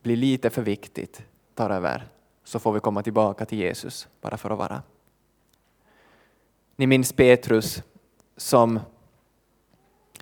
blir 0.03 0.17
lite 0.17 0.51
för 0.51 0.63
viktigt, 0.63 1.23
tar 1.55 1.71
över, 1.71 2.09
så 2.45 2.59
får 2.59 2.73
vi 2.73 2.81
komma 2.81 3.03
tillbaka 3.03 3.45
till 3.45 3.59
Jesus 3.59 4.09
bara 4.21 4.37
för 4.37 4.51
att 4.51 4.59
vara. 4.59 4.83
Ni 6.79 6.87
minns 6.87 7.13
Petrus 7.13 7.83
som 8.37 8.81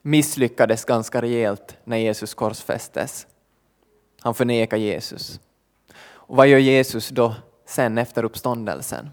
misslyckades 0.03 0.85
ganska 0.85 1.23
rejält 1.23 1.77
när 1.85 1.97
Jesus 1.97 2.35
korsfästes. 2.35 3.27
Han 4.21 4.35
förnekar 4.35 4.77
Jesus. 4.77 5.41
Och 6.03 6.37
vad 6.37 6.49
gör 6.49 6.59
Jesus 6.59 7.09
då 7.09 7.35
sen 7.67 7.99
efter 7.99 8.25
uppståndelsen? 8.25 9.11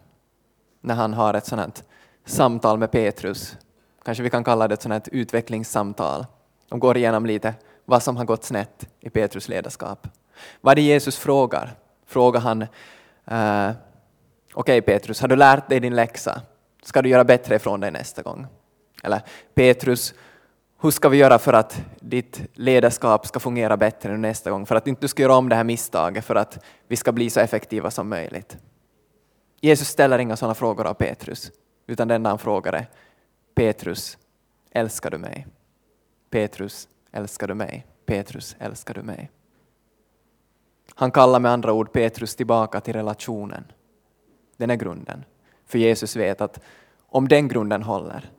När 0.82 0.96
han 0.96 1.14
har 1.14 1.34
ett 1.34 1.46
sådant 1.46 1.84
samtal 2.26 2.78
med 2.78 2.92
Petrus 2.92 3.58
Kanske 4.04 4.24
vi 4.24 4.30
kan 4.30 4.44
kalla 4.44 4.68
det 4.68 4.74
ett 4.74 4.82
sånt 4.82 4.94
här 4.94 5.04
utvecklingssamtal. 5.12 6.26
De 6.70 6.80
går 6.80 6.98
igenom 6.98 7.26
lite 7.26 7.54
vad 7.86 8.04
som 8.04 8.18
har 8.18 8.26
gått 8.26 8.44
snett 8.44 8.88
i 9.00 9.10
Petrus 9.10 9.50
ledarskap. 9.50 10.08
Vad 10.62 10.72
är 10.72 10.76
det 10.76 10.82
Jesus 10.82 11.18
frågar? 11.18 11.76
Frågar 12.06 12.40
han 12.40 12.62
eh, 12.62 13.72
Okej 14.54 14.80
okay, 14.80 14.82
Petrus, 14.82 15.22
har 15.22 15.28
du 15.28 15.36
lärt 15.36 15.70
dig 15.70 15.80
din 15.80 15.96
läxa? 15.96 16.42
Ska 16.84 17.02
du 17.02 17.10
göra 17.10 17.24
bättre 17.24 17.56
ifrån 17.56 17.80
dig 17.80 17.92
nästa 17.92 18.22
gång? 18.22 18.48
Eller 19.04 19.22
Petrus, 19.54 20.14
hur 20.82 20.92
ska 20.92 21.10
vi 21.10 21.18
göra 21.18 21.40
för 21.40 21.54
att 21.54 21.82
ditt 22.00 22.42
ledarskap 22.54 23.28
ska 23.28 23.40
fungera 23.40 23.78
bättre 23.78 24.18
nästa 24.18 24.52
gång? 24.52 24.66
För 24.66 24.76
att 24.76 24.88
inte 24.88 25.02
du 25.02 25.08
ska 25.08 25.22
göra 25.22 25.36
om 25.36 25.50
det 25.50 25.56
här 25.56 25.64
misstaget, 25.64 26.26
för 26.26 26.36
att 26.36 26.64
vi 26.88 26.96
ska 26.96 27.12
bli 27.12 27.30
så 27.30 27.40
effektiva 27.40 27.92
som 27.92 28.10
möjligt. 28.10 28.58
Jesus 29.62 29.88
ställer 29.88 30.20
inga 30.20 30.36
sådana 30.36 30.56
frågor 30.56 30.88
av 30.88 30.94
Petrus, 30.94 31.52
utan 31.88 32.08
den 32.08 32.26
han 32.26 32.40
frågar 32.40 32.74
är 32.74 32.88
Petrus, 33.56 34.18
älskar 34.72 35.12
du 35.12 35.18
mig? 35.18 35.48
Petrus, 36.30 36.88
älskar 37.12 37.48
du 37.48 37.54
mig? 37.54 37.86
Petrus, 38.06 38.56
älskar 38.60 38.94
du 38.94 39.02
mig? 39.02 39.32
Han 40.96 41.12
kallar 41.12 41.40
med 41.40 41.52
andra 41.52 41.74
ord 41.74 41.92
Petrus 41.92 42.36
tillbaka 42.36 42.82
till 42.82 42.94
relationen. 42.94 43.64
Den 44.58 44.70
är 44.70 44.76
grunden. 44.76 45.26
För 45.74 45.80
Jesus 45.80 46.16
vet 46.16 46.42
att 46.42 46.60
om 47.00 47.28
den 47.28 47.48
grunden 47.48 47.84
håller, 47.84 48.32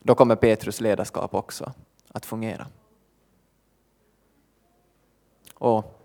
då 0.00 0.14
kommer 0.14 0.36
Petrus 0.36 0.80
ledarskap 0.80 1.34
också 1.34 1.72
att 2.08 2.26
fungera. 2.26 2.66
Och 5.54 6.00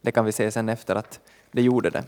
det 0.00 0.12
kan 0.12 0.24
vi 0.24 0.32
se 0.32 0.50
sen 0.50 0.68
efter 0.68 0.94
att 0.94 1.20
det 1.52 1.62
gjorde 1.62 1.90
det. 1.90 2.04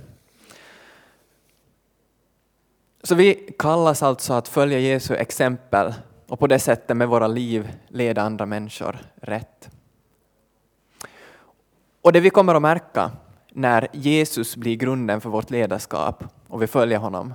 Så 3.03 3.15
vi 3.15 3.55
kallas 3.59 4.03
alltså 4.03 4.33
att 4.33 4.49
följa 4.49 4.79
Jesu 4.79 5.15
exempel 5.15 5.95
och 6.29 6.39
på 6.39 6.47
det 6.47 6.59
sättet 6.59 6.97
med 6.97 7.09
våra 7.09 7.27
liv 7.27 7.73
leda 7.89 8.23
andra 8.23 8.47
människor 8.47 8.99
rätt. 9.15 9.71
Och 12.03 12.13
det 12.13 12.21
vi 12.21 12.31
kommer 12.31 12.55
att 12.55 12.63
märka 12.63 13.11
när 13.55 13.89
Jesus 13.93 14.57
blir 14.57 14.77
grunden 14.77 15.21
för 15.21 15.31
vårt 15.31 15.51
ledarskap 15.51 16.25
och 16.49 16.63
vi 16.63 16.67
följer 16.67 16.99
honom, 16.99 17.35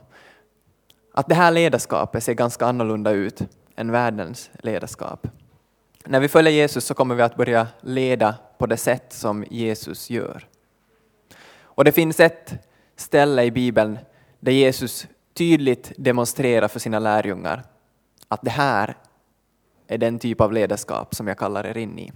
att 1.13 1.29
det 1.29 1.35
här 1.35 1.51
ledarskapet 1.51 2.23
ser 2.23 2.33
ganska 2.33 2.65
annorlunda 2.65 3.11
ut 3.11 3.41
än 3.75 3.91
världens 3.91 4.49
ledarskap. 4.59 5.27
När 6.05 6.19
vi 6.19 6.27
följer 6.27 6.53
Jesus 6.53 6.85
så 6.85 6.93
kommer 6.93 7.15
vi 7.15 7.23
att 7.23 7.35
börja 7.35 7.67
leda 7.81 8.35
på 8.57 8.65
det 8.65 8.77
sätt 8.77 9.13
som 9.13 9.45
Jesus 9.49 10.09
gör. 10.09 10.47
Och 11.61 11.83
det 11.83 11.91
finns 11.91 12.19
ett 12.19 12.53
ställe 12.95 13.43
i 13.43 13.51
Bibeln 13.51 13.99
där 14.39 14.51
Jesus 14.51 15.07
tydligt 15.33 15.91
demonstrerar 15.97 16.67
för 16.67 16.79
sina 16.79 16.99
lärjungar 16.99 17.63
att 18.27 18.41
det 18.41 18.51
här 18.51 18.97
är 19.87 19.97
den 19.97 20.19
typ 20.19 20.41
av 20.41 20.53
ledarskap 20.53 21.15
som 21.15 21.27
jag 21.27 21.37
kallar 21.37 21.65
er 21.65 21.77
in 21.77 21.99
i. 21.99 22.11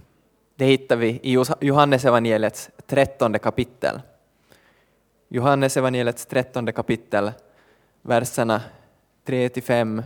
Det 0.54 0.64
hittar 0.64 0.96
vi 0.96 1.20
i 1.22 1.32
Johannesevangeliets 1.60 2.70
trettonde 2.86 3.38
kapitel. 3.38 4.00
Johannes 5.28 5.76
evangeliets 5.76 6.26
trettonde 6.26 6.72
kapitel, 6.72 7.32
verserna 8.02 8.62
3-5 9.24 10.02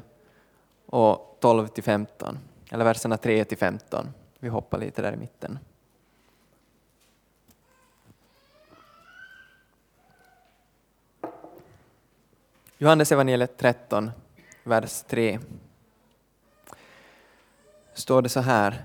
och 0.86 1.38
12-15. 1.40 2.36
Eller 2.70 2.84
verserna 2.84 3.16
3-15. 3.16 4.06
Vi 4.38 4.48
hoppar 4.48 4.78
lite 4.78 5.02
där 5.02 5.12
i 5.12 5.16
mitten. 5.16 5.58
Johannes 12.78 13.12
evangeliet 13.12 13.56
13, 13.58 14.10
vers 14.64 15.02
3. 15.02 15.38
Står 17.94 18.22
det 18.22 18.28
så 18.28 18.40
här. 18.40 18.84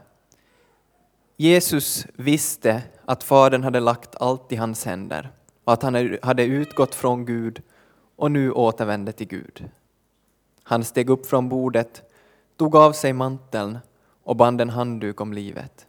Jesus 1.42 2.08
visste 2.14 2.84
att 3.06 3.24
Fadern 3.24 3.64
hade 3.64 3.80
lagt 3.80 4.16
allt 4.16 4.52
i 4.52 4.56
hans 4.56 4.86
händer 4.86 5.32
och 5.64 5.74
att 5.74 5.84
han 5.84 6.18
hade 6.22 6.44
utgått 6.44 6.96
från 6.96 7.26
Gud 7.26 7.62
och 8.16 8.32
nu 8.32 8.52
återvände 8.52 9.12
till 9.12 9.28
Gud. 9.28 9.70
Han 10.64 10.84
steg 10.84 11.10
upp 11.10 11.26
från 11.26 11.50
bordet, 11.50 12.02
tog 12.58 12.76
av 12.76 12.92
sig 12.92 13.14
manteln 13.14 13.80
och 14.24 14.36
band 14.36 14.62
en 14.62 14.70
handduk 14.70 15.22
om 15.22 15.34
livet. 15.34 15.88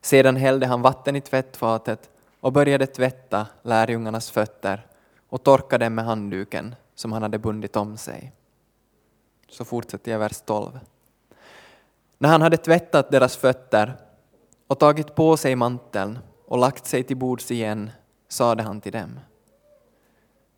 Sedan 0.00 0.36
hällde 0.36 0.66
han 0.66 0.82
vatten 0.82 1.16
i 1.16 1.20
tvättfatet 1.20 2.10
och 2.40 2.52
började 2.52 2.86
tvätta 2.86 3.46
lärjungarnas 3.62 4.30
fötter 4.30 4.86
och 5.28 5.42
torka 5.42 5.78
dem 5.78 5.94
med 5.94 6.04
handduken 6.04 6.74
som 6.94 7.12
han 7.12 7.22
hade 7.22 7.38
bundit 7.38 7.76
om 7.76 7.96
sig. 7.96 8.32
Så 9.48 9.64
fortsätter 9.64 10.12
jag 10.12 10.18
vers 10.18 10.40
12. 10.44 10.80
När 12.18 12.28
han 12.28 12.42
hade 12.42 12.56
tvättat 12.56 13.10
deras 13.10 13.36
fötter 13.36 13.96
och 14.72 14.78
tagit 14.78 15.14
på 15.14 15.36
sig 15.36 15.56
manteln 15.56 16.18
och 16.46 16.58
lagt 16.58 16.86
sig 16.86 17.02
till 17.02 17.16
bords 17.16 17.50
igen 17.50 17.90
sade 18.28 18.62
han 18.62 18.80
till 18.80 18.92
dem. 18.92 19.20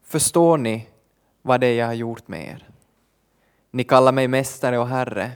Förstår 0.05 0.59
ni 0.59 0.89
vad 1.43 1.61
det 1.61 1.67
är 1.67 1.75
jag 1.75 1.87
har 1.87 1.95
gjort 1.95 2.29
med 2.29 2.49
er? 2.49 2.69
Ni 3.71 3.85
kallar 3.85 4.13
mig 4.13 4.29
mästare 4.29 4.79
och 4.79 4.89
herre 4.89 5.31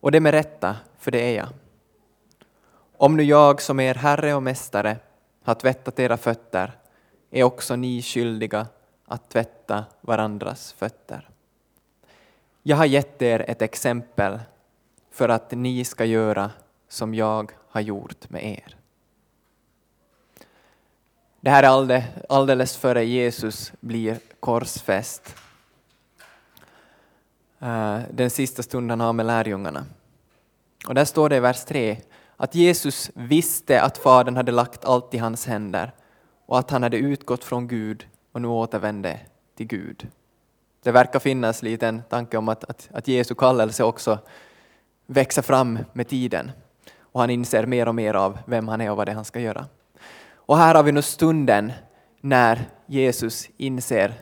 och 0.00 0.12
det 0.12 0.20
med 0.20 0.30
rätta, 0.32 0.76
för 0.98 1.10
det 1.10 1.20
är 1.20 1.36
jag. 1.36 1.48
Om 2.96 3.16
nu 3.16 3.22
jag 3.22 3.62
som 3.62 3.80
er 3.80 3.94
herre 3.94 4.34
och 4.34 4.42
mästare 4.42 4.96
har 5.44 5.54
tvättat 5.54 5.98
era 5.98 6.16
fötter 6.16 6.72
är 7.30 7.42
också 7.42 7.76
ni 7.76 8.02
skyldiga 8.02 8.66
att 9.06 9.30
tvätta 9.30 9.84
varandras 10.00 10.72
fötter. 10.72 11.28
Jag 12.62 12.76
har 12.76 12.86
gett 12.86 13.22
er 13.22 13.44
ett 13.48 13.62
exempel 13.62 14.40
för 15.10 15.28
att 15.28 15.50
ni 15.50 15.84
ska 15.84 16.04
göra 16.04 16.50
som 16.88 17.14
jag 17.14 17.52
har 17.78 17.82
gjort 17.82 18.30
med 18.30 18.44
er. 18.44 18.76
Det 21.40 21.50
här 21.50 21.62
är 21.90 22.02
alldeles 22.28 22.76
före 22.76 23.04
Jesus 23.04 23.72
blir 23.80 24.18
korsfäst. 24.40 25.34
Eh, 27.58 27.98
den 28.10 28.30
sista 28.30 28.62
stunden 28.62 29.00
han 29.00 29.06
har 29.06 29.12
med 29.12 29.26
lärjungarna. 29.26 29.84
Och 30.86 30.94
där 30.94 31.04
står 31.04 31.28
det 31.28 31.36
i 31.36 31.40
vers 31.40 31.64
3 31.64 31.96
att 32.36 32.54
Jesus 32.54 33.10
visste 33.14 33.82
att 33.82 33.98
Fadern 33.98 34.36
hade 34.36 34.52
lagt 34.52 34.84
allt 34.84 35.14
i 35.14 35.18
hans 35.18 35.46
händer 35.46 35.92
och 36.46 36.58
att 36.58 36.70
han 36.70 36.82
hade 36.82 36.96
utgått 36.96 37.44
från 37.44 37.68
Gud 37.68 38.06
och 38.32 38.42
nu 38.42 38.48
återvände 38.48 39.20
till 39.56 39.66
Gud. 39.66 40.08
Det 40.82 40.90
verkar 40.92 41.18
finnas 41.18 41.62
lite 41.62 41.88
en 41.88 42.02
tanke 42.02 42.36
om 42.36 42.48
att, 42.48 42.64
att, 42.64 42.88
att 42.92 43.08
Jesu 43.08 43.34
kallelse 43.34 43.84
också 43.84 44.18
växer 45.06 45.42
fram 45.42 45.78
med 45.92 46.08
tiden 46.08 46.50
och 47.18 47.22
han 47.22 47.30
inser 47.30 47.66
mer 47.66 47.88
och 47.88 47.94
mer 47.94 48.14
av 48.14 48.38
vem 48.46 48.68
han 48.68 48.80
är 48.80 48.90
och 48.90 48.96
vad 48.96 49.06
det 49.06 49.12
är 49.12 49.14
han 49.14 49.24
ska 49.24 49.40
göra. 49.40 49.66
Och 50.34 50.56
här 50.56 50.74
har 50.74 50.82
vi 50.82 50.92
nu 50.92 51.02
stunden 51.02 51.72
när 52.20 52.70
Jesus 52.86 53.48
inser 53.56 54.14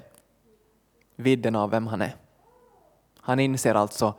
vidden 1.17 1.57
av 1.57 1.71
vem 1.71 1.87
han 1.87 2.03
är. 2.03 2.17
Han 3.21 3.41
inser 3.41 3.75
alltså 3.75 4.15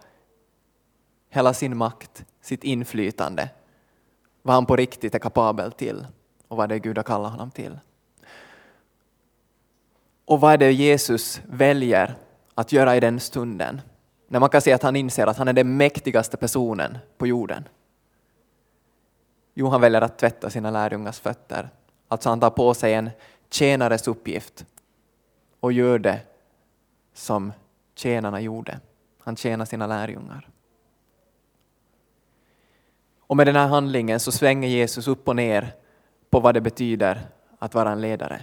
hela 1.30 1.54
sin 1.54 1.78
makt, 1.78 2.26
sitt 2.42 2.64
inflytande, 2.64 3.50
vad 4.42 4.56
han 4.56 4.66
på 4.66 4.76
riktigt 4.76 5.16
är 5.16 5.20
kapabel 5.20 5.72
till 5.72 6.08
och 6.48 6.58
vad 6.58 6.70
det 6.70 6.76
är 6.76 6.80
Gud 6.80 6.98
har 6.98 7.04
kallat 7.04 7.32
honom 7.32 7.52
till. 7.52 7.80
Och 10.26 10.40
vad 10.40 10.54
är 10.54 10.58
det 10.58 10.72
Jesus 10.72 11.42
väljer 11.50 12.16
att 12.56 12.72
göra 12.72 12.96
i 12.96 13.00
den 13.00 13.20
stunden? 13.20 13.82
När 14.28 14.40
man 14.40 14.50
kan 14.50 14.62
se 14.62 14.74
att 14.74 14.84
han 14.84 14.96
inser 14.96 15.28
att 15.28 15.38
han 15.38 15.48
är 15.48 15.54
den 15.54 15.78
mäktigaste 15.78 16.38
personen 16.38 16.98
på 17.18 17.28
jorden. 17.28 17.68
Johan 19.58 19.82
väljer 19.82 20.02
att 20.02 20.18
tvätta 20.18 20.50
sina 20.50 20.72
lärjungars 20.72 21.20
fötter. 21.20 21.70
Alltså 22.08 22.30
han 22.30 22.40
tar 22.40 22.50
på 22.50 22.74
sig 22.74 22.94
en 22.94 23.10
tjänares 23.50 24.08
uppgift 24.08 24.66
och 25.60 25.72
gör 25.72 26.00
det 26.00 26.22
som 27.14 27.54
tjänarna 27.96 28.42
gjorde. 28.42 28.80
Han 29.20 29.36
tjänar 29.36 29.66
sina 29.66 29.88
lärjungar. 29.88 30.50
Och 33.20 33.38
med 33.38 33.48
den 33.48 33.56
här 33.56 33.68
handlingen 33.68 34.20
så 34.20 34.32
svänger 34.32 34.68
Jesus 34.70 35.08
upp 35.08 35.28
och 35.28 35.36
ner 35.36 35.74
på 36.30 36.40
vad 36.40 36.54
det 36.54 36.62
betyder 36.62 37.28
att 37.60 37.74
vara 37.74 37.92
en 37.92 38.02
ledare. 38.02 38.42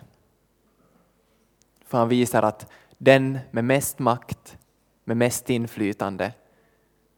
För 1.85 1.99
han 1.99 2.09
visar 2.09 2.43
att 2.43 2.71
den 2.99 3.39
med 3.51 3.65
mest 3.65 3.99
makt, 3.99 4.59
med 5.05 5.17
mest 5.17 5.51
inflytande, 5.51 6.33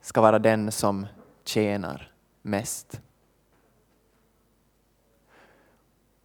ska 0.00 0.20
vara 0.20 0.38
den 0.38 0.72
som 0.72 1.06
tjänar 1.44 2.12
mest. 2.42 3.00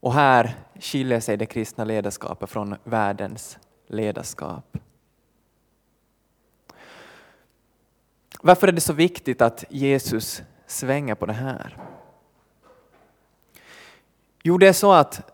Och 0.02 0.14
här 0.14 0.56
skiljer 0.80 1.20
sig 1.20 1.38
det 1.38 1.46
kristna 1.46 1.84
ledarskapet 1.84 2.50
från 2.50 2.76
världens 2.84 3.58
ledarskap. 3.88 4.78
Varför 8.42 8.68
är 8.68 8.72
det 8.72 8.82
så 8.82 8.94
viktigt 8.94 9.42
att 9.42 9.64
Jesus 9.70 10.42
svänger 10.68 11.16
på 11.16 11.26
det 11.26 11.34
här? 11.34 11.78
Jo, 14.44 14.58
det 14.58 14.68
är 14.68 14.74
så 14.74 14.92
att 14.92 15.32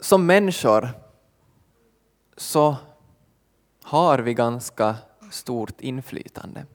som 0.00 0.26
människor 0.26 0.88
så 2.36 2.76
har 3.82 4.18
vi 4.18 4.34
ganska 4.34 4.96
stort 5.30 5.80
inflytande. 5.80 6.66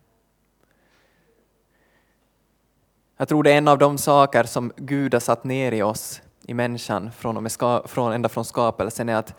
Jag 3.17 3.27
tror 3.27 3.43
det 3.43 3.51
är 3.51 3.57
en 3.57 3.67
av 3.67 3.77
de 3.77 3.97
saker 3.97 4.43
som 4.43 4.73
Gud 4.77 5.13
har 5.13 5.19
satt 5.19 5.43
ner 5.43 5.71
i 5.71 5.81
oss, 5.81 6.21
i 6.47 6.53
människan, 6.53 7.11
från, 7.11 7.37
och 7.37 7.43
med 7.43 7.51
ska, 7.51 7.83
från, 7.87 8.13
ända 8.13 8.29
från 8.29 8.45
skapelsen, 8.45 9.09
är 9.09 9.15
att 9.15 9.33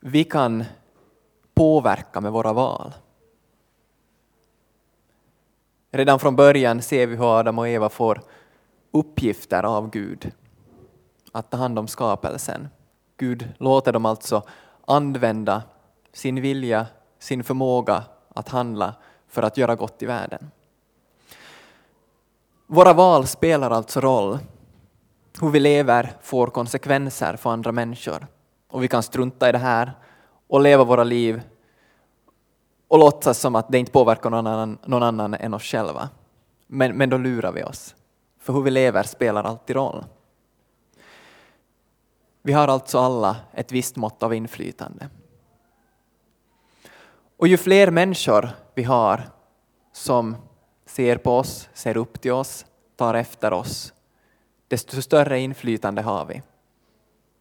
vi 0.00 0.24
kan 0.24 0.64
påverka 1.54 2.20
med 2.20 2.32
våra 2.32 2.52
val. 2.52 2.94
Redan 5.90 6.18
från 6.18 6.36
början 6.36 6.82
ser 6.82 7.06
vi 7.06 7.16
hur 7.16 7.38
Adam 7.38 7.58
och 7.58 7.68
Eva 7.68 7.88
får 7.88 8.20
uppgifter 8.90 9.62
av 9.62 9.90
Gud 9.90 10.32
att 11.32 11.50
ta 11.50 11.56
hand 11.56 11.78
om 11.78 11.88
skapelsen. 11.88 12.68
Gud 13.16 13.48
låter 13.58 13.92
dem 13.92 14.06
alltså 14.06 14.42
använda 14.86 15.62
sin 16.12 16.40
vilja, 16.40 16.86
sin 17.18 17.44
förmåga 17.44 18.04
att 18.28 18.48
handla 18.48 18.94
för 19.28 19.42
att 19.42 19.56
göra 19.56 19.74
gott 19.74 20.02
i 20.02 20.06
världen. 20.06 20.50
Våra 22.66 22.92
val 22.92 23.26
spelar 23.26 23.70
alltså 23.70 24.00
roll. 24.00 24.38
Hur 25.40 25.50
vi 25.50 25.60
lever 25.60 26.12
får 26.22 26.46
konsekvenser 26.46 27.36
för 27.36 27.50
andra 27.50 27.72
människor. 27.72 28.26
Och 28.68 28.82
vi 28.82 28.88
kan 28.88 29.02
strunta 29.02 29.48
i 29.48 29.52
det 29.52 29.58
här 29.58 29.92
och 30.48 30.60
leva 30.60 30.84
våra 30.84 31.04
liv 31.04 31.42
och 32.88 32.98
låtsas 32.98 33.38
som 33.38 33.54
att 33.54 33.68
det 33.68 33.78
inte 33.78 33.92
påverkar 33.92 34.30
någon 34.30 34.46
annan, 34.46 34.78
någon 34.86 35.02
annan 35.02 35.34
än 35.34 35.54
oss 35.54 35.62
själva. 35.62 36.08
Men, 36.66 36.96
men 36.96 37.10
då 37.10 37.16
lurar 37.16 37.52
vi 37.52 37.64
oss. 37.64 37.94
För 38.38 38.52
hur 38.52 38.62
vi 38.62 38.70
lever 38.70 39.02
spelar 39.02 39.44
alltid 39.44 39.76
roll. 39.76 40.04
Vi 42.42 42.52
har 42.52 42.68
alltså 42.68 42.98
alla 42.98 43.36
ett 43.52 43.72
visst 43.72 43.96
mått 43.96 44.22
av 44.22 44.34
inflytande. 44.34 45.08
Och 47.36 47.48
ju 47.48 47.56
fler 47.56 47.90
människor 47.90 48.50
vi 48.74 48.82
har 48.82 49.28
som 49.92 50.36
ser 50.86 51.16
på 51.16 51.38
oss, 51.38 51.68
ser 51.74 51.96
upp 51.96 52.20
till 52.20 52.32
oss, 52.32 52.66
tar 52.96 53.14
efter 53.14 53.52
oss, 53.52 53.93
desto 54.74 55.02
större 55.02 55.40
inflytande 55.40 56.02
har 56.02 56.24
vi. 56.24 56.42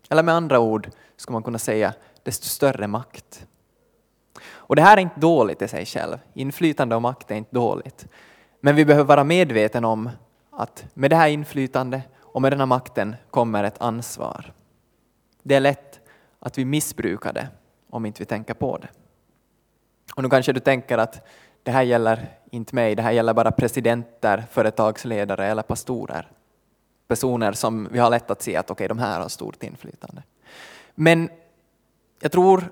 Eller 0.10 0.24
med 0.24 0.36
andra 0.36 0.60
ord 0.60 0.90
skulle 1.16 1.34
man 1.34 1.44
kunna 1.44 1.60
säga, 1.60 1.94
desto 2.24 2.46
större 2.46 2.88
makt. 2.88 3.46
Och 4.46 4.76
det 4.76 4.82
här 4.82 4.98
är 4.98 5.02
inte 5.02 5.20
dåligt 5.20 5.62
i 5.62 5.68
sig 5.68 5.86
själv. 5.86 6.18
Inflytande 6.34 6.96
och 6.96 7.02
makt 7.02 7.32
är 7.32 7.36
inte 7.36 7.56
dåligt. 7.56 8.08
Men 8.60 8.76
vi 8.76 8.86
behöver 8.86 9.08
vara 9.08 9.24
medvetna 9.24 9.88
om 9.88 10.10
att 10.52 10.86
med 10.94 11.10
det 11.10 11.16
här 11.16 11.28
inflytandet 11.28 12.04
och 12.20 12.42
med 12.42 12.52
den 12.52 12.60
här 12.60 12.66
makten 12.66 13.16
kommer 13.30 13.64
ett 13.64 13.82
ansvar. 13.82 14.54
Det 15.44 15.56
är 15.56 15.60
lätt 15.60 16.00
att 16.40 16.58
vi 16.58 16.66
missbrukar 16.66 17.34
det 17.34 17.48
om 17.90 18.06
inte 18.06 18.22
vi 18.22 18.26
tänker 18.26 18.54
på 18.54 18.78
det. 18.78 18.88
Och 20.16 20.24
nu 20.24 20.30
kanske 20.30 20.54
du 20.54 20.60
tänker 20.60 20.98
att 20.98 21.28
det 21.64 21.72
här 21.72 21.84
gäller 21.84 22.30
inte 22.52 22.76
mig, 22.76 22.96
det 22.96 23.02
här 23.02 23.12
gäller 23.12 23.34
bara 23.34 23.52
presidenter, 23.52 24.44
företagsledare 24.52 25.46
eller 25.46 25.64
pastorer. 25.64 26.32
Personer 27.08 27.52
som 27.52 27.88
vi 27.92 28.00
har 28.00 28.10
lätt 28.10 28.32
att 28.32 28.42
se 28.42 28.56
att 28.56 28.66
okej, 28.66 28.74
okay, 28.74 28.88
de 28.88 29.00
här 29.00 29.20
har 29.20 29.30
stort 29.30 29.64
inflytande. 29.64 30.24
Men 30.96 31.30
jag 32.20 32.32
tror 32.32 32.64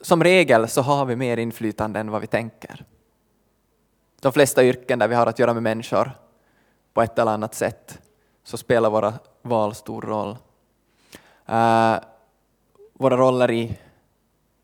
som 0.00 0.24
regel 0.24 0.68
så 0.68 0.82
har 0.82 1.04
vi 1.04 1.16
mer 1.16 1.36
inflytande 1.36 2.00
än 2.00 2.10
vad 2.10 2.20
vi 2.20 2.26
tänker. 2.26 2.84
De 4.20 4.32
flesta 4.32 4.64
yrken 4.64 4.98
där 4.98 5.08
vi 5.08 5.14
har 5.14 5.26
att 5.26 5.38
göra 5.38 5.54
med 5.54 5.62
människor 5.62 6.10
på 6.92 7.02
ett 7.02 7.18
eller 7.18 7.32
annat 7.32 7.54
sätt 7.54 7.98
så 8.44 8.56
spelar 8.56 8.90
våra 8.90 9.14
val 9.42 9.74
stor 9.74 10.02
roll. 10.02 10.36
Uh, 11.48 11.96
våra 12.92 13.16
roller 13.16 13.50
i 13.50 13.78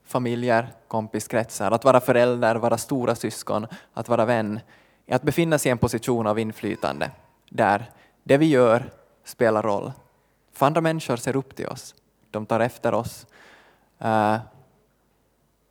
familjer, 0.04 0.68
kompiskretsar, 0.88 1.70
att 1.70 1.84
vara 1.84 2.00
förälder, 2.00 2.56
vara 2.56 2.78
stora 2.78 3.14
syskon, 3.14 3.66
att 3.94 4.08
vara 4.08 4.24
vän, 4.24 4.60
är 5.06 5.16
att 5.16 5.22
befinna 5.22 5.58
sig 5.58 5.70
i 5.70 5.72
en 5.72 5.78
position 5.78 6.26
av 6.26 6.38
inflytande 6.38 7.10
där 7.50 7.90
det 8.22 8.36
vi 8.36 8.46
gör 8.46 8.90
spelar 9.30 9.62
roll. 9.62 9.92
För 10.52 10.66
andra 10.66 10.80
människor 10.80 11.16
ser 11.16 11.36
upp 11.36 11.56
till 11.56 11.66
oss, 11.66 11.94
de 12.30 12.46
tar 12.46 12.60
efter 12.60 12.94
oss. 12.94 13.26
Eh, 13.98 14.38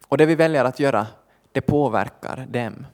och 0.07 0.17
det 0.17 0.25
vi 0.25 0.35
väljer 0.35 0.65
att 0.65 0.79
göra, 0.79 1.07
det 1.51 1.61
påverkar 1.61 2.45
dem. 2.49 2.85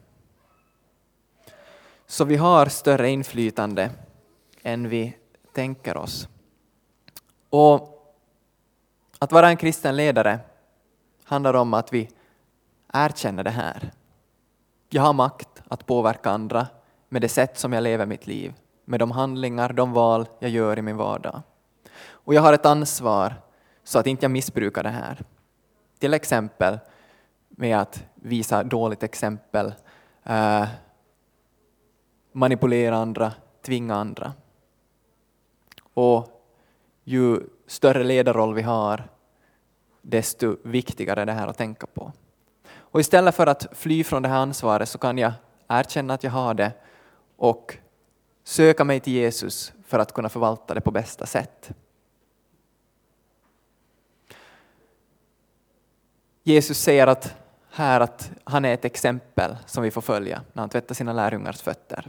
Så 2.06 2.26
vi 2.26 2.36
har 2.36 2.66
större 2.66 3.10
inflytande 3.10 3.92
än 4.64 4.90
vi 4.90 5.18
tänker 5.54 5.98
oss. 5.98 6.28
Och 7.50 7.92
att 9.20 9.32
vara 9.32 9.50
en 9.50 9.58
kristen 9.58 9.96
ledare 9.96 10.40
handlar 11.24 11.54
om 11.54 11.74
att 11.74 11.94
vi 11.94 12.10
erkänner 12.94 13.44
det 13.44 13.50
här. 13.50 13.92
Jag 14.90 15.02
har 15.02 15.14
makt 15.14 15.64
att 15.68 15.86
påverka 15.86 16.30
andra 16.30 16.68
med 17.10 17.22
det 17.22 17.30
sätt 17.30 17.60
som 17.60 17.74
jag 17.74 17.84
lever 17.84 18.06
mitt 18.06 18.28
liv, 18.28 18.54
med 18.86 19.00
de 19.00 19.12
handlingar, 19.12 19.74
de 19.74 19.94
val 19.94 20.28
jag 20.40 20.52
gör 20.52 20.80
i 20.80 20.82
min 20.82 20.98
vardag. 20.98 21.42
Och 22.08 22.34
jag 22.34 22.42
har 22.42 22.54
ett 22.54 22.66
ansvar 22.66 23.34
så 23.84 24.00
att 24.00 24.08
inte 24.08 24.24
jag 24.24 24.32
missbrukar 24.32 24.84
det 24.84 24.90
här. 24.90 25.24
Till 26.00 26.14
exempel 26.14 26.80
med 27.50 27.80
att 27.80 28.04
visa 28.16 28.64
dåligt 28.64 29.04
exempel, 29.04 29.74
eh, 30.24 30.68
manipulera 32.32 32.98
andra, 32.98 33.34
tvinga 33.62 33.96
andra. 33.96 34.34
Och 35.94 36.36
ju 37.04 37.40
större 37.68 38.04
ledarroll 38.04 38.54
vi 38.54 38.62
har, 38.62 39.04
desto 40.02 40.58
viktigare 40.64 41.22
är 41.22 41.26
det 41.26 41.32
här 41.32 41.48
att 41.48 41.58
tänka 41.58 41.88
på. 41.88 42.12
Och 42.78 43.00
istället 43.00 43.36
för 43.36 43.48
att 43.48 43.68
fly 43.72 44.04
från 44.04 44.22
det 44.22 44.30
här 44.30 44.40
ansvaret 44.40 44.90
så 44.90 44.98
kan 44.98 45.18
jag 45.18 45.32
erkänna 45.68 46.14
att 46.14 46.24
jag 46.24 46.32
har 46.32 46.54
det 46.54 46.72
och 47.38 47.78
söka 48.46 48.84
mig 48.84 49.00
till 49.00 49.14
Jesus 49.14 49.74
för 49.86 50.00
att 50.00 50.14
kunna 50.14 50.30
förvalta 50.30 50.74
det 50.74 50.82
på 50.82 50.92
bästa 50.92 51.26
sätt. 51.26 51.72
Jesus 56.44 56.80
säger 56.80 57.08
att 57.08 57.36
här 57.70 58.00
att 58.00 58.32
han 58.44 58.66
är 58.66 58.74
ett 58.74 58.86
exempel 58.86 59.58
som 59.66 59.84
vi 59.84 59.92
får 59.92 60.02
följa 60.02 60.42
när 60.54 60.62
han 60.62 60.70
tvättar 60.70 60.96
sina 60.96 61.14
lärjungars 61.14 61.62
fötter. 61.62 62.08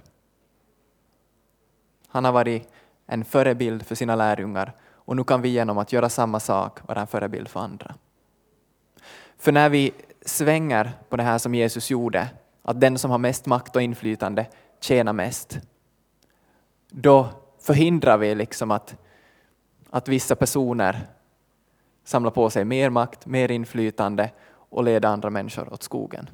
Han 2.08 2.24
har 2.24 2.32
varit 2.32 2.68
en 3.06 3.24
förebild 3.24 3.86
för 3.86 3.94
sina 3.94 4.16
lärjungar 4.16 4.72
och 4.92 5.16
nu 5.16 5.24
kan 5.24 5.42
vi 5.42 5.48
genom 5.48 5.78
att 5.78 5.92
göra 5.92 6.08
samma 6.08 6.40
sak 6.40 6.88
vara 6.88 7.00
en 7.00 7.06
förebild 7.06 7.48
för 7.48 7.60
andra. 7.60 7.94
För 9.38 9.52
när 9.52 9.68
vi 9.68 9.92
svänger 10.24 10.92
på 11.08 11.16
det 11.16 11.22
här 11.22 11.38
som 11.38 11.54
Jesus 11.54 11.90
gjorde, 11.90 12.28
att 12.62 12.80
den 12.80 12.98
som 12.98 13.10
har 13.10 13.18
mest 13.18 13.46
makt 13.46 13.76
och 13.76 13.82
inflytande 13.82 14.46
tjänar 14.80 15.12
mest, 15.12 15.58
då 16.98 17.28
förhindrar 17.60 18.18
vi 18.18 18.34
liksom 18.34 18.70
att, 18.70 18.96
att 19.90 20.08
vissa 20.08 20.36
personer 20.36 21.06
samlar 22.04 22.30
på 22.30 22.50
sig 22.50 22.64
mer 22.64 22.90
makt, 22.90 23.26
mer 23.26 23.50
inflytande 23.50 24.30
och 24.48 24.84
leder 24.84 25.08
andra 25.08 25.30
människor 25.30 25.72
åt 25.72 25.82
skogen. 25.82 26.30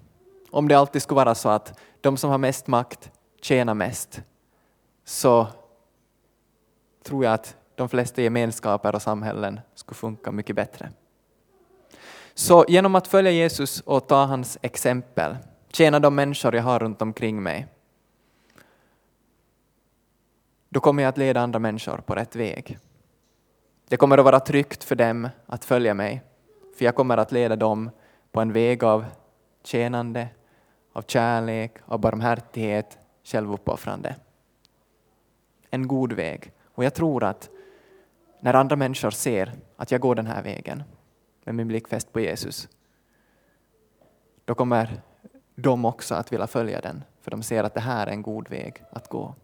Om 0.51 0.69
det 0.69 0.75
alltid 0.75 1.03
skulle 1.03 1.17
vara 1.17 1.35
så 1.35 1.49
att 1.49 1.79
de 2.01 2.17
som 2.17 2.31
har 2.31 2.39
mest 2.39 2.67
makt 2.67 3.11
tjänar 3.41 3.75
mest, 3.75 4.23
så 5.05 5.47
tror 7.05 7.25
jag 7.25 7.35
att 7.35 7.57
de 7.75 7.89
flesta 7.89 8.23
gemenskaper 8.23 8.95
och 8.95 9.03
samhällen 9.03 9.61
skulle 9.75 9.97
funka 9.97 10.33
mycket 10.33 10.57
bättre. 10.57 10.91
Så 12.35 12.65
genom 12.69 12.95
att 12.95 13.09
följa 13.09 13.31
Jesus 13.31 13.81
och 13.81 14.07
ta 14.07 14.25
hans 14.25 14.59
exempel, 14.63 15.37
tjäna 15.73 16.01
de 16.01 16.15
människor 16.15 16.55
jag 16.55 16.63
har 16.63 16.79
runt 16.79 17.03
omkring 17.03 17.43
mig, 17.43 17.67
då 20.73 20.81
kommer 20.81 21.03
jag 21.03 21.09
att 21.09 21.19
leda 21.19 21.41
andra 21.41 21.59
människor 21.59 21.97
på 21.97 22.15
rätt 22.15 22.37
väg. 22.37 22.79
Det 23.89 23.97
kommer 23.97 24.19
att 24.19 24.25
vara 24.25 24.41
tryggt 24.41 24.85
för 24.85 24.97
dem 24.97 25.29
att 25.47 25.65
följa 25.65 25.95
mig, 25.95 26.23
för 26.79 26.85
jag 26.85 26.95
kommer 26.95 27.17
att 27.17 27.33
leda 27.33 27.57
dem 27.57 27.91
på 28.31 28.41
en 28.41 28.53
väg 28.53 28.85
av 28.85 29.05
tjänande, 29.65 30.29
av 30.93 31.03
kärlek, 31.03 31.73
av 31.85 31.99
barmhärtighet, 32.01 32.99
självuppoffrande. 33.25 34.17
En 35.71 35.89
god 35.89 36.13
väg. 36.13 36.53
Och 36.75 36.85
jag 36.85 36.95
tror 36.95 37.25
att 37.25 37.51
när 38.41 38.55
andra 38.55 38.77
människor 38.77 39.11
ser 39.11 39.53
att 39.77 39.91
jag 39.91 40.01
går 40.01 40.15
den 40.15 40.27
här 40.27 40.43
vägen 40.43 40.83
med 41.45 41.55
min 41.55 41.69
blick 41.69 41.89
fäst 41.89 42.13
på 42.13 42.21
Jesus, 42.21 42.69
då 44.45 44.55
kommer 44.55 45.03
de 45.55 45.85
också 45.85 46.15
att 46.15 46.33
vilja 46.33 46.47
följa 46.47 46.81
den, 46.81 47.05
för 47.21 47.31
de 47.31 47.43
ser 47.43 47.65
att 47.65 47.75
det 47.75 47.81
här 47.81 48.07
är 48.07 48.11
en 48.11 48.23
god 48.23 48.49
väg 48.51 48.85
att 48.91 49.09
gå. 49.09 49.35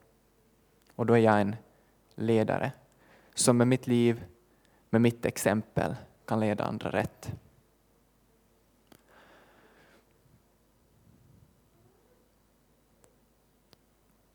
Och 0.98 1.06
då 1.06 1.14
är 1.14 1.18
jag 1.18 1.40
en 1.40 1.56
ledare 2.14 2.72
som 3.34 3.56
med 3.56 3.68
mitt 3.68 3.86
liv, 3.86 4.24
med 4.90 5.00
mitt 5.00 5.26
exempel 5.26 5.96
kan 6.26 6.40
leda 6.40 6.64
andra 6.64 6.90
rätt. 6.90 7.32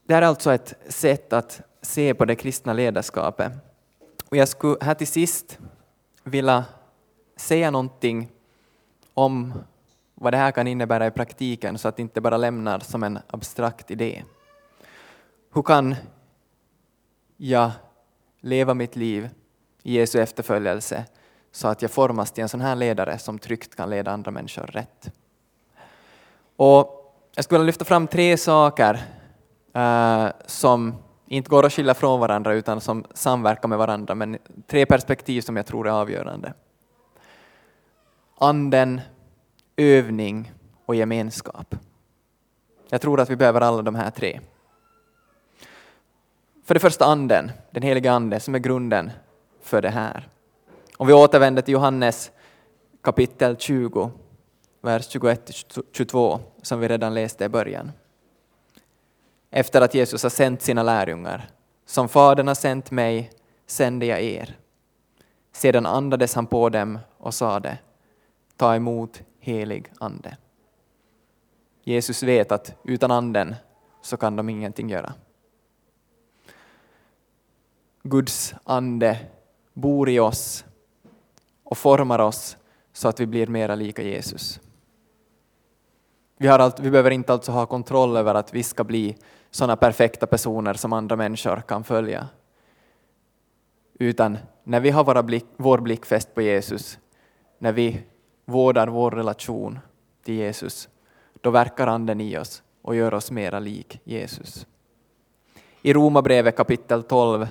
Det 0.03 0.13
här 0.13 0.21
är 0.21 0.25
alltså 0.25 0.53
ett 0.53 0.73
sätt 0.87 1.33
att 1.33 1.61
se 1.81 2.13
på 2.13 2.25
det 2.25 2.35
kristna 2.35 2.73
ledarskapet. 2.73 3.53
Och 4.29 4.37
jag 4.37 4.47
skulle 4.47 4.77
här 4.81 4.93
till 4.93 5.07
sist 5.07 5.59
vilja 6.23 6.65
säga 7.35 7.71
någonting 7.71 8.31
om 9.13 9.53
vad 10.15 10.33
det 10.33 10.37
här 10.37 10.51
kan 10.51 10.67
innebära 10.67 11.07
i 11.07 11.11
praktiken 11.11 11.77
så 11.77 11.87
att 11.87 11.95
det 11.95 12.01
inte 12.01 12.21
bara 12.21 12.37
lämnar 12.37 12.79
som 12.79 13.03
en 13.03 13.19
abstrakt 13.27 13.91
idé. 13.91 14.23
hur 15.53 15.61
kan 15.61 15.95
jag 17.37 17.71
leva 18.41 18.73
mitt 18.73 18.95
liv 18.95 19.29
i 19.83 19.97
Jesu 19.97 20.21
efterföljelse 20.21 21.05
så 21.51 21.67
att 21.67 21.81
jag 21.81 21.91
formas 21.91 22.31
till 22.31 22.41
en 22.41 22.49
sån 22.49 22.61
här 22.61 22.75
ledare 22.75 23.19
som 23.19 23.39
tryggt 23.39 23.75
kan 23.75 23.89
leda 23.89 24.11
andra 24.11 24.31
människor 24.31 24.67
rätt. 24.67 25.11
Och 26.55 27.15
jag 27.35 27.45
skulle 27.45 27.59
vilja 27.59 27.67
lyfta 27.67 27.85
fram 27.85 28.07
tre 28.07 28.37
saker 28.37 29.01
eh, 29.73 30.27
som 30.45 30.95
inte 31.27 31.49
går 31.49 31.65
att 31.65 31.73
skilja 31.73 31.93
från 31.93 32.19
varandra 32.19 32.53
utan 32.53 32.81
som 32.81 33.05
samverkar 33.13 33.67
med 33.67 33.77
varandra, 33.77 34.15
men 34.15 34.37
tre 34.67 34.85
perspektiv 34.85 35.41
som 35.41 35.57
jag 35.57 35.65
tror 35.65 35.87
är 35.87 35.91
avgörande. 35.91 36.53
Anden, 38.37 39.01
övning 39.75 40.51
och 40.85 40.95
gemenskap. 40.95 41.75
Jag 42.89 43.01
tror 43.01 43.19
att 43.19 43.29
vi 43.29 43.35
behöver 43.35 43.61
alla 43.61 43.81
de 43.81 43.95
här 43.95 44.11
tre. 44.11 44.39
För 46.73 46.75
det 46.75 46.81
första 46.81 47.05
anden, 47.05 47.51
den 47.71 47.83
heliga 47.83 48.11
ande 48.11 48.39
som 48.39 48.55
är 48.55 48.59
grunden 48.59 49.11
för 49.61 49.81
det 49.81 49.89
här. 49.89 50.27
Om 50.97 51.07
vi 51.07 51.13
återvänder 51.13 51.61
till 51.61 51.73
Johannes 51.73 52.31
kapitel 53.01 53.57
20, 53.57 54.11
vers 54.81 55.15
21-22, 55.15 56.39
som 56.61 56.79
vi 56.79 56.87
redan 56.87 57.13
läste 57.13 57.45
i 57.45 57.49
början. 57.49 57.91
Efter 59.51 59.81
att 59.81 59.93
Jesus 59.93 60.23
har 60.23 60.29
sänt 60.29 60.61
sina 60.61 60.83
lärjungar. 60.83 61.49
Som 61.85 62.09
Fadern 62.09 62.47
har 62.47 62.55
sänt 62.55 62.91
mig 62.91 63.31
sände 63.67 64.05
jag 64.05 64.21
er. 64.21 64.57
Sedan 65.51 65.85
andades 65.85 66.35
han 66.35 66.45
på 66.45 66.69
dem 66.69 66.99
och 67.17 67.33
sade, 67.33 67.77
ta 68.57 68.75
emot 68.75 69.21
helig 69.39 69.91
ande. 69.99 70.37
Jesus 71.83 72.23
vet 72.23 72.51
att 72.51 72.75
utan 72.83 73.11
anden 73.11 73.55
så 74.01 74.17
kan 74.17 74.35
de 74.35 74.49
ingenting 74.49 74.89
göra. 74.89 75.13
Guds 78.03 78.55
ande 78.63 79.19
bor 79.73 80.09
i 80.09 80.19
oss 80.19 80.65
och 81.63 81.77
formar 81.77 82.19
oss 82.19 82.57
så 82.93 83.07
att 83.07 83.19
vi 83.19 83.25
blir 83.25 83.47
mera 83.47 83.75
lika 83.75 84.01
Jesus. 84.01 84.59
Vi, 86.37 86.47
har 86.47 86.59
allt, 86.59 86.79
vi 86.79 86.91
behöver 86.91 87.11
inte 87.11 87.33
alltså 87.33 87.51
ha 87.51 87.65
kontroll 87.65 88.17
över 88.17 88.35
att 88.35 88.53
vi 88.53 88.63
ska 88.63 88.83
bli 88.83 89.17
sådana 89.51 89.75
perfekta 89.75 90.27
personer 90.27 90.73
som 90.73 90.93
andra 90.93 91.15
människor 91.15 91.61
kan 91.67 91.83
följa. 91.83 92.27
Utan 93.99 94.37
när 94.63 94.79
vi 94.79 94.89
har 94.89 95.03
våra 95.03 95.23
blick, 95.23 95.45
vår 95.57 95.77
blick 95.77 96.05
fäst 96.05 96.35
på 96.35 96.41
Jesus, 96.41 96.99
när 97.57 97.71
vi 97.71 98.01
vårdar 98.45 98.87
vår 98.87 99.11
relation 99.11 99.79
till 100.23 100.35
Jesus, 100.35 100.89
då 101.41 101.49
verkar 101.49 101.87
Anden 101.87 102.21
i 102.21 102.37
oss 102.37 102.63
och 102.81 102.95
gör 102.95 103.13
oss 103.13 103.31
mera 103.31 103.59
lik 103.59 103.99
Jesus. 104.03 104.67
I 105.81 105.93
Romarbrevet 105.93 106.55
kapitel 106.55 107.03
12, 107.03 107.47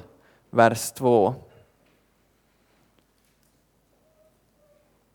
vers 0.53 0.93
2 0.93 1.35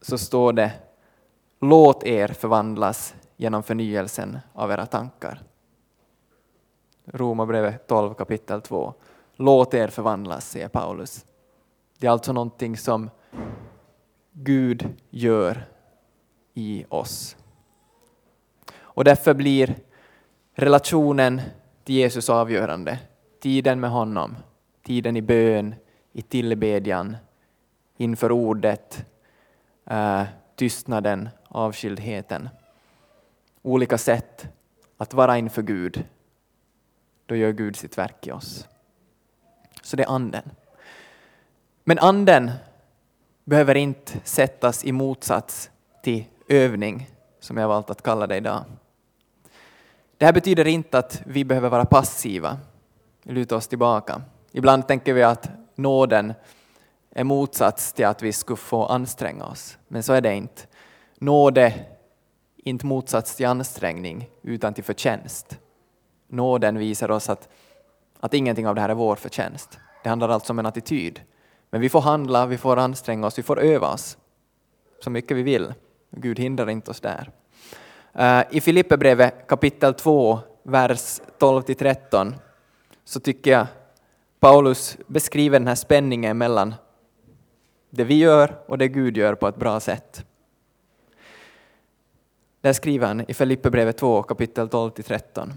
så 0.01 0.17
står 0.17 0.53
det 0.53 0.71
Låt 1.59 2.03
er 2.03 2.27
förvandlas 2.27 3.15
genom 3.35 3.63
förnyelsen 3.63 4.39
av 4.53 4.71
era 4.71 4.85
tankar. 4.85 5.41
Romarbrevet 7.05 7.87
12 7.87 8.13
kapitel 8.13 8.61
2. 8.61 8.93
Låt 9.35 9.73
er 9.73 9.87
förvandlas, 9.87 10.49
säger 10.49 10.67
Paulus. 10.67 11.25
Det 11.97 12.07
är 12.07 12.11
alltså 12.11 12.33
någonting 12.33 12.77
som 12.77 13.09
Gud 14.31 14.95
gör 15.09 15.65
i 16.53 16.85
oss. 16.89 17.35
Och 18.75 19.03
därför 19.03 19.33
blir 19.33 19.75
relationen 20.53 21.41
till 21.83 21.95
Jesus 21.95 22.29
avgörande. 22.29 22.99
Tiden 23.39 23.79
med 23.79 23.89
honom, 23.89 24.35
tiden 24.87 25.17
i 25.17 25.21
bön, 25.21 25.75
i 26.13 26.21
tillbedjan, 26.21 27.17
inför 27.97 28.31
ordet, 28.31 29.05
eh, 29.85 30.23
tystnaden, 30.55 31.29
avskildheten. 31.47 32.49
Olika 33.61 33.97
sätt 33.97 34.47
att 34.97 35.13
vara 35.13 35.37
inför 35.37 35.61
Gud. 35.61 36.03
Då 37.25 37.35
gör 37.35 37.51
Gud 37.51 37.75
sitt 37.75 37.97
verk 37.97 38.27
i 38.27 38.31
oss. 38.31 38.67
Så 39.81 39.95
det 39.95 40.03
är 40.03 40.09
anden. 40.09 40.49
Men 41.83 41.99
anden 41.99 42.51
behöver 43.43 43.75
inte 43.75 44.19
sättas 44.23 44.85
i 44.85 44.91
motsats 44.91 45.69
till 46.03 46.25
övning, 46.47 47.09
som 47.39 47.57
jag 47.57 47.67
valt 47.67 47.89
att 47.89 48.01
kalla 48.01 48.27
det 48.27 48.37
idag. 48.37 48.63
Det 50.17 50.25
här 50.25 50.33
betyder 50.33 50.67
inte 50.67 50.97
att 50.99 51.21
vi 51.25 51.45
behöver 51.45 51.69
vara 51.69 51.85
passiva, 51.85 52.57
luta 53.23 53.55
oss 53.55 53.67
tillbaka. 53.67 54.21
Ibland 54.57 54.87
tänker 54.87 55.13
vi 55.13 55.23
att 55.23 55.49
nåden 55.75 56.33
är 57.11 57.23
motsats 57.23 57.93
till 57.93 58.05
att 58.05 58.23
vi 58.23 58.33
skulle 58.33 58.57
få 58.57 58.85
anstränga 58.85 59.45
oss, 59.45 59.77
men 59.87 60.03
så 60.03 60.13
är 60.13 60.21
det 60.21 60.35
inte. 60.35 60.61
Nåd 61.17 61.57
är 61.57 61.73
inte 62.57 62.85
motsats 62.85 63.35
till 63.35 63.45
ansträngning, 63.45 64.29
utan 64.41 64.73
till 64.73 64.83
förtjänst. 64.83 65.59
Nåden 66.27 66.77
visar 66.77 67.11
oss 67.11 67.29
att, 67.29 67.49
att 68.19 68.33
ingenting 68.33 68.67
av 68.67 68.75
det 68.75 68.81
här 68.81 68.89
är 68.89 68.93
vår 68.93 69.15
förtjänst. 69.15 69.79
Det 70.03 70.09
handlar 70.09 70.29
alltså 70.29 70.53
om 70.53 70.59
en 70.59 70.65
attityd. 70.65 71.21
Men 71.69 71.81
vi 71.81 71.89
får 71.89 72.01
handla, 72.01 72.45
vi 72.45 72.57
får 72.57 72.77
anstränga 72.77 73.27
oss, 73.27 73.39
vi 73.39 73.43
får 73.43 73.59
öva 73.59 73.93
oss 73.93 74.17
så 75.03 75.09
mycket 75.09 75.37
vi 75.37 75.43
vill. 75.43 75.73
Gud 76.11 76.39
hindrar 76.39 76.69
inte 76.69 76.91
oss 76.91 77.01
där. 77.01 77.31
Eh, 78.13 78.43
I 78.51 78.61
Filipperbrevet 78.61 79.47
kapitel 79.47 79.93
2, 79.93 80.39
vers 80.63 81.21
12-13 81.39 82.33
så 83.05 83.19
tycker 83.19 83.51
jag 83.51 83.67
Paulus 84.39 84.97
beskriver 85.07 85.59
den 85.59 85.67
här 85.67 85.75
spänningen 85.75 86.37
mellan 86.37 86.75
det 87.89 88.03
vi 88.03 88.15
gör 88.15 88.59
och 88.67 88.77
det 88.77 88.87
Gud 88.87 89.17
gör 89.17 89.35
på 89.35 89.47
ett 89.47 89.55
bra 89.55 89.79
sätt. 89.79 90.25
Där 92.61 92.73
skriver 92.73 93.07
han 93.07 93.25
i 93.27 93.33
Filipperbrevet 93.33 93.97
2 93.97 94.23
kapitel 94.23 94.67
12-13. 94.67 95.51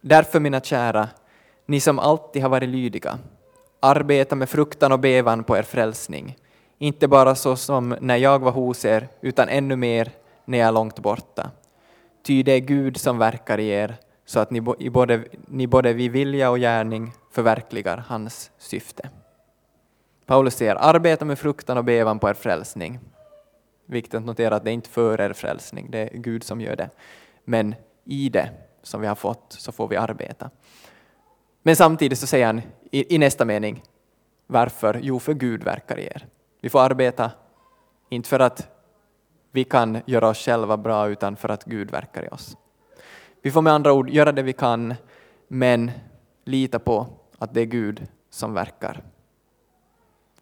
Därför 0.00 0.40
mina 0.40 0.60
kära, 0.60 1.08
ni 1.66 1.80
som 1.80 1.98
alltid 1.98 2.42
har 2.42 2.48
varit 2.48 2.68
lydiga, 2.68 3.18
arbeta 3.80 4.36
med 4.36 4.48
fruktan 4.48 4.92
och 4.92 5.00
bevan 5.00 5.44
på 5.44 5.56
er 5.56 5.62
frälsning, 5.62 6.36
inte 6.78 7.08
bara 7.08 7.34
så 7.34 7.56
som 7.56 7.96
när 8.00 8.16
jag 8.16 8.38
var 8.38 8.52
hos 8.52 8.84
er, 8.84 9.08
utan 9.20 9.48
ännu 9.48 9.76
mer 9.76 10.12
när 10.44 10.58
jag 10.58 10.68
är 10.68 10.72
långt 10.72 10.98
borta. 10.98 11.50
Ty 12.22 12.42
det 12.42 12.52
är 12.52 12.60
Gud 12.60 12.96
som 12.96 13.18
verkar 13.18 13.60
i 13.60 13.68
er, 13.68 13.96
så 14.26 14.40
att 14.40 14.50
ni 14.50 14.60
både, 14.90 15.24
ni 15.46 15.66
både 15.66 15.92
vid 15.92 16.12
vilja 16.12 16.50
och 16.50 16.58
gärning 16.58 17.12
förverkligar 17.30 18.04
hans 18.08 18.50
syfte. 18.58 19.10
Paulus 20.26 20.54
säger, 20.54 20.74
arbeta 20.74 21.24
med 21.24 21.38
fruktan 21.38 21.78
och 21.78 21.84
bevan 21.84 22.18
på 22.18 22.28
er 22.28 22.34
frälsning. 22.34 22.98
Viktigt 23.86 24.14
att 24.14 24.24
notera 24.24 24.56
att 24.56 24.64
det 24.64 24.70
är 24.70 24.74
inte 24.74 24.88
för 24.88 25.20
er 25.20 25.32
frälsning, 25.32 25.90
det 25.90 25.98
är 25.98 26.10
Gud 26.18 26.44
som 26.44 26.60
gör 26.60 26.76
det. 26.76 26.90
Men 27.44 27.74
i 28.04 28.28
det 28.28 28.50
som 28.82 29.00
vi 29.00 29.06
har 29.06 29.14
fått 29.14 29.56
så 29.58 29.72
får 29.72 29.88
vi 29.88 29.96
arbeta. 29.96 30.50
Men 31.62 31.76
samtidigt 31.76 32.18
så 32.18 32.26
säger 32.26 32.46
han 32.46 32.62
i, 32.90 33.14
i 33.14 33.18
nästa 33.18 33.44
mening, 33.44 33.82
varför? 34.46 35.00
Jo, 35.02 35.18
för 35.18 35.34
Gud 35.34 35.64
verkar 35.64 35.98
i 35.98 36.04
er. 36.04 36.26
Vi 36.60 36.68
får 36.68 36.80
arbeta, 36.80 37.30
inte 38.08 38.28
för 38.28 38.40
att 38.40 38.68
vi 39.50 39.64
kan 39.64 39.98
göra 40.06 40.28
oss 40.28 40.38
själva 40.38 40.76
bra, 40.76 41.08
utan 41.08 41.36
för 41.36 41.48
att 41.48 41.64
Gud 41.64 41.90
verkar 41.90 42.24
i 42.24 42.28
oss. 42.28 42.56
Vi 43.46 43.52
får 43.52 43.62
med 43.62 43.72
andra 43.72 43.92
ord 43.92 44.10
göra 44.10 44.32
det 44.32 44.42
vi 44.42 44.52
kan, 44.52 44.94
men 45.48 45.90
lita 46.44 46.78
på 46.78 47.06
att 47.38 47.54
det 47.54 47.60
är 47.60 47.64
Gud 47.64 48.06
som 48.30 48.54
verkar. 48.54 49.02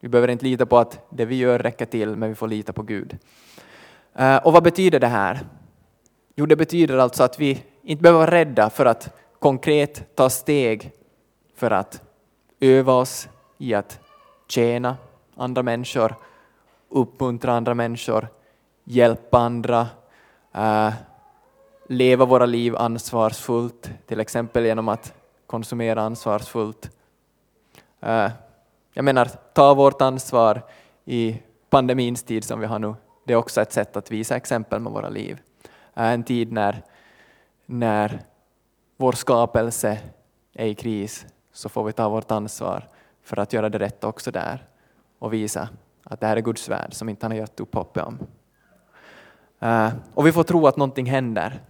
Vi 0.00 0.08
behöver 0.08 0.28
inte 0.28 0.44
lita 0.44 0.66
på 0.66 0.78
att 0.78 1.06
det 1.10 1.24
vi 1.24 1.36
gör 1.36 1.58
räcker 1.58 1.86
till, 1.86 2.16
men 2.16 2.28
vi 2.28 2.34
får 2.34 2.48
lita 2.48 2.72
på 2.72 2.82
Gud. 2.82 3.18
Eh, 4.14 4.36
och 4.36 4.52
vad 4.52 4.62
betyder 4.62 5.00
det 5.00 5.06
här? 5.06 5.40
Jo, 6.34 6.46
det 6.46 6.56
betyder 6.56 6.98
alltså 6.98 7.22
att 7.22 7.40
vi 7.40 7.64
inte 7.82 8.02
behöver 8.02 8.20
vara 8.20 8.30
rädda 8.30 8.70
för 8.70 8.86
att 8.86 9.16
konkret 9.38 10.16
ta 10.16 10.30
steg 10.30 10.92
för 11.54 11.70
att 11.70 12.02
öva 12.60 12.92
oss 12.92 13.28
i 13.58 13.74
att 13.74 14.00
tjäna 14.48 14.96
andra 15.36 15.62
människor, 15.62 16.14
uppmuntra 16.88 17.52
andra 17.52 17.74
människor, 17.74 18.28
hjälpa 18.84 19.38
andra, 19.38 19.86
eh, 20.54 20.92
leva 21.86 22.24
våra 22.24 22.46
liv 22.46 22.76
ansvarsfullt, 22.76 23.90
till 24.06 24.20
exempel 24.20 24.66
genom 24.66 24.88
att 24.88 25.14
konsumera 25.46 26.02
ansvarsfullt. 26.02 26.90
Eh, 28.00 28.30
jag 28.92 29.04
menar, 29.04 29.30
ta 29.52 29.74
vårt 29.74 30.02
ansvar 30.02 30.62
i 31.04 31.38
pandemins 31.70 32.22
tid 32.22 32.44
som 32.44 32.60
vi 32.60 32.66
har 32.66 32.78
nu. 32.78 32.94
Det 33.24 33.32
är 33.32 33.36
också 33.36 33.60
ett 33.60 33.72
sätt 33.72 33.96
att 33.96 34.10
visa 34.10 34.36
exempel 34.36 34.80
med 34.80 34.92
våra 34.92 35.08
liv. 35.08 35.40
Eh, 35.94 36.12
en 36.12 36.24
tid 36.24 36.52
när, 36.52 36.82
när 37.66 38.20
vår 38.96 39.12
skapelse 39.12 39.98
är 40.52 40.66
i 40.66 40.74
kris 40.74 41.26
så 41.52 41.68
får 41.68 41.84
vi 41.84 41.92
ta 41.92 42.08
vårt 42.08 42.30
ansvar 42.30 42.88
för 43.22 43.38
att 43.38 43.52
göra 43.52 43.68
det 43.68 43.78
rätt 43.78 44.04
också 44.04 44.30
där 44.30 44.66
och 45.18 45.32
visa 45.32 45.68
att 46.02 46.20
det 46.20 46.26
här 46.26 46.36
är 46.36 46.40
Guds 46.40 46.68
värld 46.68 46.94
som 46.94 47.08
inte 47.08 47.24
han 47.24 47.32
har 47.32 47.38
gett 47.38 47.60
upp 47.60 47.74
hoppet 47.74 48.04
om. 48.04 48.18
Eh, 49.60 49.92
och 50.14 50.26
vi 50.26 50.32
får 50.32 50.42
tro 50.42 50.66
att 50.66 50.76
någonting 50.76 51.06
händer 51.06 51.60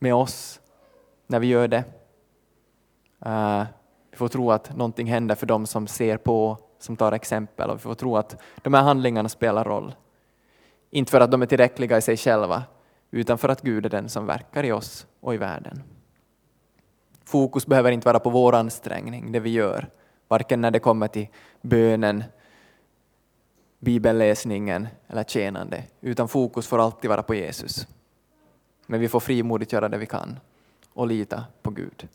med 0.00 0.14
oss 0.14 0.60
när 1.26 1.40
vi 1.40 1.46
gör 1.46 1.68
det. 1.68 1.84
Uh, 3.26 3.64
vi 4.10 4.16
får 4.16 4.28
tro 4.28 4.50
att 4.50 4.76
någonting 4.76 5.06
händer 5.06 5.34
för 5.34 5.46
dem 5.46 5.66
som 5.66 5.86
ser 5.86 6.16
på, 6.16 6.58
som 6.78 6.96
tar 6.96 7.12
exempel 7.12 7.70
och 7.70 7.76
vi 7.76 7.80
får 7.80 7.94
tro 7.94 8.16
att 8.16 8.42
de 8.62 8.74
här 8.74 8.82
handlingarna 8.82 9.28
spelar 9.28 9.64
roll. 9.64 9.94
Inte 10.90 11.10
för 11.10 11.20
att 11.20 11.30
de 11.30 11.42
är 11.42 11.46
tillräckliga 11.46 11.98
i 11.98 12.02
sig 12.02 12.16
själva, 12.16 12.62
utan 13.10 13.38
för 13.38 13.48
att 13.48 13.62
Gud 13.62 13.86
är 13.86 13.90
den 13.90 14.08
som 14.08 14.26
verkar 14.26 14.64
i 14.64 14.72
oss 14.72 15.06
och 15.20 15.34
i 15.34 15.36
världen. 15.36 15.82
Fokus 17.24 17.66
behöver 17.66 17.90
inte 17.90 18.08
vara 18.08 18.18
på 18.18 18.30
vår 18.30 18.54
ansträngning, 18.54 19.32
det 19.32 19.40
vi 19.40 19.50
gör, 19.50 19.88
varken 20.28 20.60
när 20.60 20.70
det 20.70 20.78
kommer 20.78 21.08
till 21.08 21.28
bönen, 21.62 22.24
bibelläsningen 23.78 24.88
eller 25.08 25.24
tjänande, 25.24 25.84
utan 26.00 26.28
fokus 26.28 26.66
får 26.66 26.78
alltid 26.78 27.10
vara 27.10 27.22
på 27.22 27.34
Jesus. 27.34 27.86
Men 28.90 29.00
vi 29.00 29.08
får 29.08 29.20
frimodigt 29.20 29.72
göra 29.72 29.88
det 29.88 29.98
vi 29.98 30.06
kan 30.06 30.38
och 30.92 31.06
lita 31.06 31.44
på 31.62 31.70
Gud. 31.70 32.08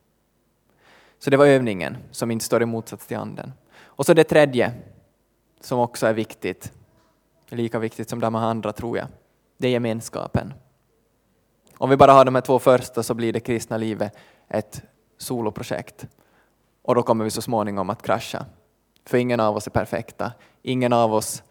Så 1.20 1.30
det 1.30 1.38
var 1.38 1.46
övningen 1.46 1.98
som 2.12 2.32
inte 2.32 2.46
står 2.46 2.62
i 2.62 2.66
motsats 2.66 3.08
till 3.08 3.18
anden. 3.18 3.54
Och 3.78 4.06
så 4.06 4.14
det 4.14 4.24
tredje, 4.24 4.74
som 5.62 5.80
också 5.80 6.08
är 6.08 6.14
viktigt, 6.14 6.74
lika 7.50 7.80
viktigt 7.80 8.10
som 8.10 8.20
de 8.20 8.36
andra 8.36 8.74
tror 8.74 8.98
jag, 8.98 9.08
det 9.58 9.68
är 9.68 9.72
gemenskapen. 9.72 10.54
Om 11.78 11.90
vi 11.90 11.98
bara 11.98 12.12
har 12.12 12.26
de 12.26 12.36
här 12.36 12.42
två 12.42 12.60
första 12.60 13.04
så 13.04 13.14
blir 13.14 13.34
det 13.34 13.40
kristna 13.40 13.78
livet 13.78 14.18
ett 14.48 14.84
soloprojekt. 15.18 16.08
Och 16.82 16.96
då 16.96 17.04
kommer 17.04 17.24
vi 17.24 17.32
så 17.32 17.42
småningom 17.42 17.90
att 17.90 18.02
krascha. 18.02 18.46
För 19.06 19.18
ingen 19.18 19.40
av 19.40 19.56
oss 19.56 19.68
är 19.68 19.72
perfekta. 19.72 20.34
Ingen 20.62 20.94
av 20.94 21.14
oss 21.14 21.44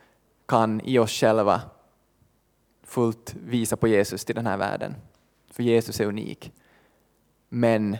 kan 0.47 0.81
i 0.81 0.99
oss 0.99 1.11
själva 1.11 1.61
fullt 2.83 3.35
visa 3.47 3.77
på 3.77 3.89
Jesus 3.89 4.25
till 4.25 4.35
den 4.35 4.47
här 4.47 4.57
världen. 4.57 4.95
För 5.55 5.63
Jesus 5.63 6.01
är 6.01 6.07
unik. 6.07 6.53
Men 7.49 7.97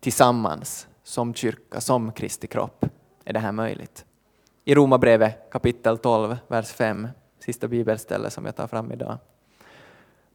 tillsammans, 0.00 0.88
som 1.02 1.34
kyrka, 1.34 1.80
som 1.80 2.12
Kristi 2.12 2.46
kropp, 2.46 2.86
är 3.24 3.32
det 3.32 3.38
här 3.38 3.52
möjligt. 3.52 4.04
I 4.64 4.74
Romarbrevet 4.74 5.50
kapitel 5.50 5.98
12, 5.98 6.36
vers 6.48 6.72
5, 6.72 7.08
sista 7.38 7.68
bibelstället 7.68 8.32
som 8.32 8.44
jag 8.44 8.56
tar 8.56 8.66
fram 8.66 8.92
idag. 8.92 9.18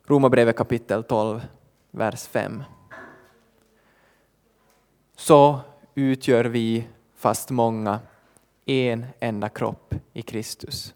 Romarbrevet 0.06 0.56
kapitel 0.56 1.04
12, 1.04 1.41
vers 1.91 2.28
5. 2.28 2.63
Så 5.15 5.60
utgör 5.93 6.45
vi, 6.45 6.88
fast 7.15 7.50
många, 7.50 8.00
en 8.65 9.06
enda 9.19 9.50
kropp 9.50 9.95
i 10.13 10.21
Kristus. 10.21 10.93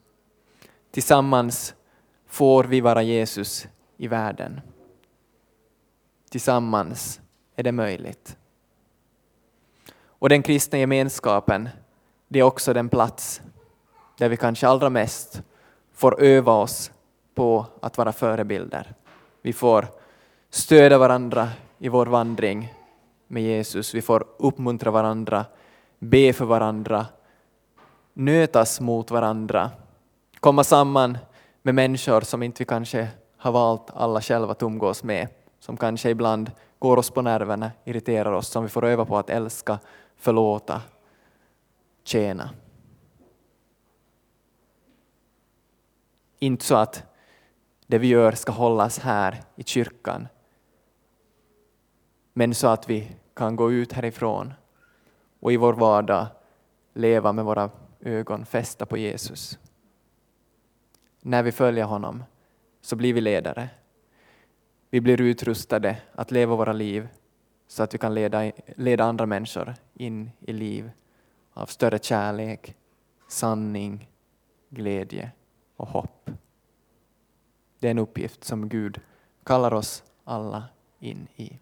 Tillsammans 0.91 1.75
får 2.27 2.63
vi 2.63 2.81
vara 2.81 3.01
Jesus 3.01 3.67
i 3.97 4.07
världen. 4.07 4.61
Tillsammans 6.29 7.21
är 7.55 7.63
det 7.63 7.71
möjligt. 7.71 8.37
Och 10.05 10.29
den 10.29 10.43
kristna 10.43 10.77
gemenskapen, 10.77 11.69
det 12.27 12.39
är 12.39 12.43
också 12.43 12.73
den 12.73 12.89
plats 12.89 13.41
där 14.17 14.29
vi 14.29 14.37
kanske 14.37 14.67
allra 14.67 14.89
mest 14.89 15.41
får 15.93 16.21
öva 16.21 16.53
oss 16.53 16.91
på 17.35 17.65
att 17.81 17.97
vara 17.97 18.11
förebilder. 18.11 18.93
Vi 19.41 19.53
får 19.53 19.87
stödja 20.49 20.97
varandra 20.97 21.49
i 21.77 21.89
vår 21.89 22.05
vandring 22.05 22.73
med 23.27 23.43
Jesus. 23.43 23.93
Vi 23.93 24.01
får 24.01 24.25
uppmuntra 24.37 24.91
varandra, 24.91 25.45
be 25.99 26.33
för 26.33 26.45
varandra, 26.45 27.05
nötas 28.13 28.81
mot 28.81 29.11
varandra, 29.11 29.71
komma 30.39 30.63
samman 30.63 31.17
med 31.61 31.75
människor 31.75 32.21
som 32.21 32.43
inte 32.43 32.61
vi 32.61 32.65
kanske 32.65 33.07
har 33.37 33.51
valt 33.51 33.89
alla 33.93 34.21
själva 34.21 34.51
att 34.51 34.63
umgås 34.63 35.03
med, 35.03 35.27
som 35.59 35.77
kanske 35.77 36.09
ibland 36.09 36.51
går 36.79 36.97
oss 36.97 37.09
på 37.09 37.21
nerverna, 37.21 37.71
irriterar 37.83 38.31
oss, 38.31 38.47
som 38.47 38.63
vi 38.63 38.69
får 38.69 38.85
öva 38.85 39.05
på 39.05 39.17
att 39.17 39.29
älska, 39.29 39.79
förlåta, 40.15 40.81
tjäna. 42.03 42.49
Inte 46.39 46.65
så 46.65 46.75
att 46.75 47.03
det 47.87 47.97
vi 47.97 48.07
gör 48.07 48.31
ska 48.31 48.51
hållas 48.51 48.99
här 48.99 49.43
i 49.55 49.63
kyrkan, 49.63 50.27
men 52.33 52.55
så 52.55 52.67
att 52.67 52.89
vi 52.89 53.15
kan 53.33 53.55
gå 53.55 53.71
ut 53.71 53.93
härifrån 53.93 54.53
och 55.39 55.53
i 55.53 55.57
vår 55.57 55.73
vardag 55.73 56.27
leva 56.93 57.33
med 57.33 57.45
våra 57.45 57.69
ögon 57.99 58.45
fästa 58.45 58.85
på 58.85 58.97
Jesus. 58.97 59.59
När 61.21 61.43
vi 61.43 61.51
följer 61.51 61.85
honom 61.85 62.23
så 62.81 62.95
blir 62.95 63.13
vi 63.13 63.21
ledare. 63.21 63.69
Vi 64.89 65.01
blir 65.01 65.21
utrustade 65.21 65.97
att 66.11 66.31
leva 66.31 66.55
våra 66.55 66.73
liv 66.73 67.07
så 67.67 67.83
att 67.83 67.93
vi 67.93 67.97
kan 67.97 68.13
leda, 68.13 68.51
leda 68.75 69.03
andra 69.03 69.25
människor 69.25 69.75
in 69.93 70.31
i 70.39 70.53
liv 70.53 70.91
av 71.53 71.65
större 71.65 71.99
kärlek, 71.99 72.75
sanning, 73.27 74.09
glädje 74.69 75.31
och 75.75 75.87
hopp. 75.87 76.29
Det 77.79 77.87
är 77.87 77.91
en 77.91 77.99
uppgift 77.99 78.43
som 78.43 78.69
Gud 78.69 79.01
kallar 79.43 79.73
oss 79.73 80.03
alla 80.23 80.63
in 80.99 81.27
i. 81.35 81.59